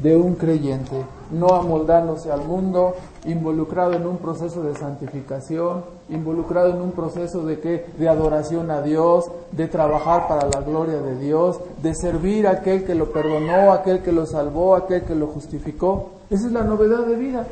[0.01, 2.95] de un creyente, no amoldándose al mundo,
[3.26, 8.82] involucrado en un proceso de santificación, involucrado en un proceso de que de adoración a
[8.82, 13.72] Dios, de trabajar para la gloria de Dios, de servir a aquel que lo perdonó,
[13.72, 16.10] aquel que lo salvó, aquel que lo justificó.
[16.32, 17.45] Esa es la novedad de vida.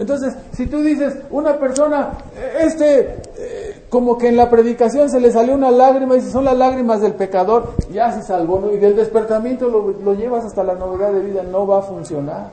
[0.00, 2.12] Entonces, si tú dices, una persona,
[2.58, 6.56] este, eh, como que en la predicación se le salió una lágrima y son las
[6.56, 8.72] lágrimas del pecador, ya se salvó, ¿no?
[8.72, 12.50] Y del despertamiento lo llevas hasta la novedad de vida, no va a funcionar.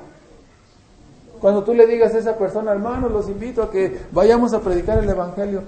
[1.39, 5.03] Cuando tú le digas a esa persona, hermano, los invito a que vayamos a predicar
[5.03, 5.61] el Evangelio,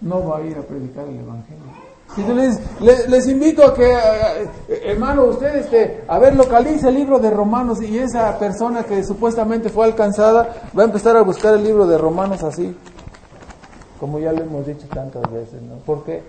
[0.00, 1.83] no va a ir a predicar el Evangelio.
[2.16, 4.48] Y les, les, invito a que, eh,
[4.84, 9.68] hermano, usted, este, a ver, localice el libro de Romanos y esa persona que supuestamente
[9.68, 12.76] fue alcanzada va a empezar a buscar el libro de Romanos así,
[13.98, 15.74] como ya lo hemos dicho tantas veces, ¿no?
[15.84, 16.22] ¿Por qué?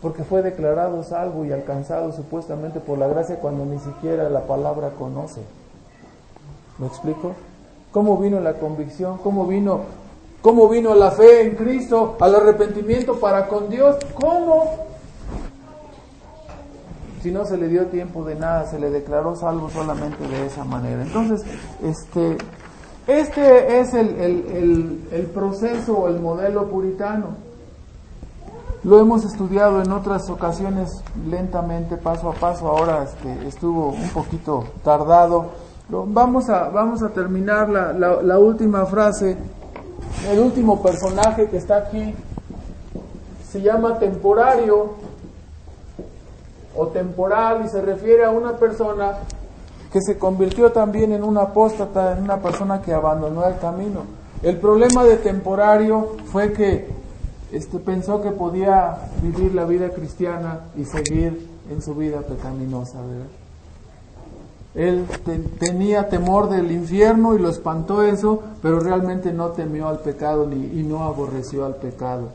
[0.00, 4.90] Porque fue declarado salvo y alcanzado supuestamente por la gracia cuando ni siquiera la palabra
[4.90, 5.40] conoce.
[6.78, 7.32] ¿Me explico?
[7.90, 9.18] ¿Cómo vino la convicción?
[9.18, 9.80] ¿Cómo vino
[10.46, 13.96] ¿Cómo vino la fe en Cristo al arrepentimiento para con Dios?
[14.14, 14.76] ¿Cómo?
[17.20, 20.62] Si no se le dio tiempo de nada, se le declaró salvo solamente de esa
[20.62, 21.02] manera.
[21.02, 21.42] Entonces,
[21.82, 22.38] este,
[23.08, 27.30] este es el, el, el, proceso o el modelo puritano.
[28.84, 30.92] Lo hemos estudiado en otras ocasiones
[31.28, 32.68] lentamente, paso a paso.
[32.68, 35.46] Ahora este, estuvo un poquito tardado.
[35.88, 39.36] Vamos a, vamos a terminar la, la última frase
[40.24, 42.14] el último personaje que está aquí
[43.50, 44.90] se llama temporario
[46.74, 49.18] o temporal y se refiere a una persona
[49.92, 54.04] que se convirtió también en una apóstata, en una persona que abandonó el camino.
[54.42, 56.88] El problema de temporario fue que
[57.52, 62.98] este, pensó que podía vivir la vida cristiana y seguir en su vida pecaminosa.
[63.00, 63.26] ¿verdad?
[64.76, 65.06] Él
[65.58, 70.78] tenía temor del infierno y lo espantó eso, pero realmente no temió al pecado ni,
[70.78, 72.28] y no aborreció al pecado.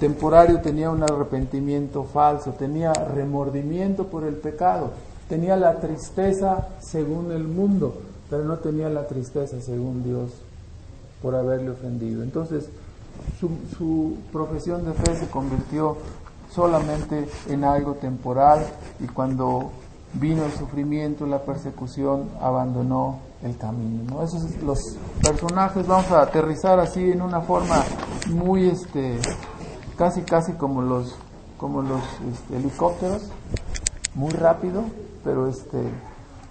[0.00, 4.90] Temporario tenía un arrepentimiento falso, tenía remordimiento por el pecado,
[5.28, 7.94] tenía la tristeza según el mundo,
[8.28, 10.32] pero no tenía la tristeza según Dios
[11.22, 12.24] por haberle ofendido.
[12.24, 12.68] Entonces,
[13.38, 13.48] su,
[13.78, 15.98] su profesión de fe se convirtió
[16.52, 18.66] solamente en algo temporal
[18.98, 19.70] y cuando
[20.14, 24.04] vino el sufrimiento, la persecución, abandonó el camino.
[24.10, 24.22] ¿no?
[24.22, 24.78] Esos los
[25.22, 27.82] personajes vamos a aterrizar así en una forma
[28.30, 29.18] muy este
[29.96, 31.16] casi casi como los
[31.58, 32.02] como los
[32.32, 33.30] este, helicópteros,
[34.14, 34.82] muy rápido,
[35.22, 35.78] pero este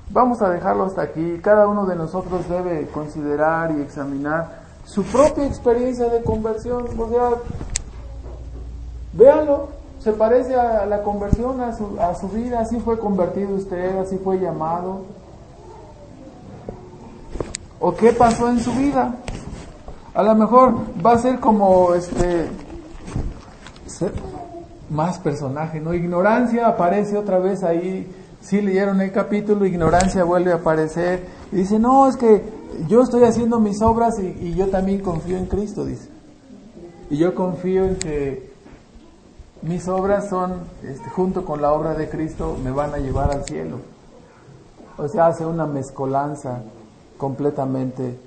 [0.09, 1.39] vamos a dejarlo hasta aquí.
[1.41, 7.37] Cada uno de nosotros debe considerar y examinar su propia experiencia de conversión, o
[9.13, 9.69] véanlo,
[10.03, 14.17] se parece a la conversión, a su, a su vida, así fue convertido usted, así
[14.17, 15.01] fue llamado.
[17.79, 19.15] ¿O qué pasó en su vida?
[20.13, 20.75] A lo mejor
[21.05, 22.49] va a ser como este
[24.89, 25.93] más personaje, ¿no?
[25.93, 28.11] Ignorancia aparece otra vez ahí.
[28.41, 32.43] Si leyeron el capítulo, ignorancia vuelve a aparecer y dice, no, es que
[32.87, 36.09] yo estoy haciendo mis obras y, y yo también confío en Cristo, dice.
[37.11, 38.50] Y yo confío en que
[39.61, 40.53] mis obras son,
[40.83, 43.77] este, junto con la obra de Cristo, me van a llevar al cielo.
[44.97, 46.61] O sea, hace una mezcolanza
[47.17, 48.19] completamente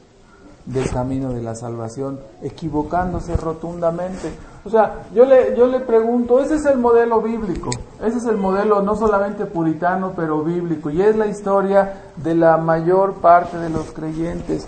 [0.66, 4.32] del camino de la salvación, equivocándose rotundamente.
[4.64, 7.70] O sea, yo le, yo le pregunto, ese es el modelo bíblico,
[8.03, 12.57] ese es el modelo no solamente puritano, pero bíblico, y es la historia de la
[12.57, 14.66] mayor parte de los creyentes.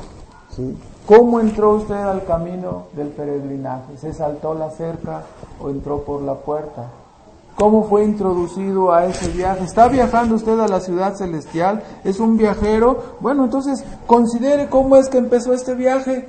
[1.06, 3.96] ¿Cómo entró usted al camino del peregrinaje?
[3.96, 5.22] ¿Se saltó la cerca
[5.62, 6.90] o entró por la puerta?
[7.54, 9.64] ¿Cómo fue introducido a ese viaje?
[9.64, 11.80] ¿Está viajando usted a la ciudad celestial?
[12.02, 13.16] ¿Es un viajero?
[13.20, 16.28] Bueno, entonces considere cómo es que empezó este viaje.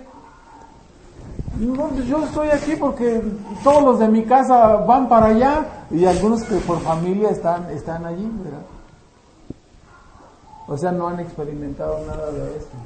[1.58, 3.24] Pues yo estoy aquí porque
[3.64, 8.06] todos los de mi casa van para allá y algunos que por familia están, están
[8.06, 8.62] allí, ¿verdad?
[10.68, 12.78] O sea, no han experimentado nada de esto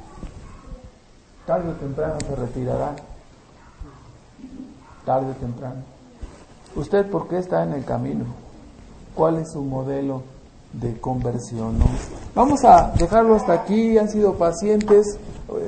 [1.52, 2.96] tarde o temprano se retirará.
[5.04, 5.82] Tarde o temprano.
[6.74, 8.24] ¿Usted por qué está en el camino?
[9.14, 10.22] ¿Cuál es su modelo
[10.72, 11.76] de conversión?
[12.34, 15.18] Vamos a dejarlo hasta aquí, han sido pacientes.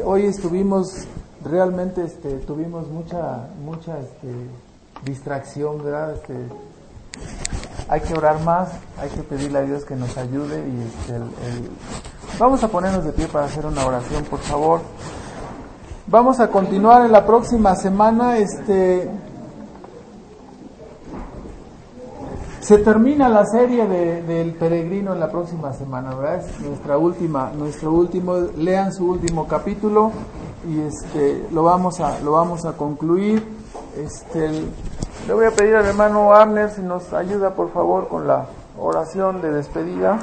[0.07, 1.07] Hoy estuvimos,
[1.45, 4.32] realmente este, tuvimos mucha, mucha este,
[5.05, 6.14] distracción, ¿verdad?
[6.14, 6.35] Este,
[7.89, 11.20] hay que orar más, hay que pedirle a Dios que nos ayude y este,
[12.39, 14.80] vamos a ponernos de pie para hacer una oración, por favor.
[16.07, 18.36] Vamos a continuar en la próxima semana.
[18.36, 19.09] Este
[22.61, 26.44] se termina la serie del peregrino en la próxima semana, ¿verdad?
[26.44, 30.12] Es nuestra última, nuestro último, lean su último capítulo
[30.68, 33.42] y este lo vamos a lo vamos a concluir.
[33.96, 34.50] Este
[35.26, 38.44] le voy a pedir al hermano Arner si nos ayuda por favor con la
[38.78, 40.18] oración de despedida.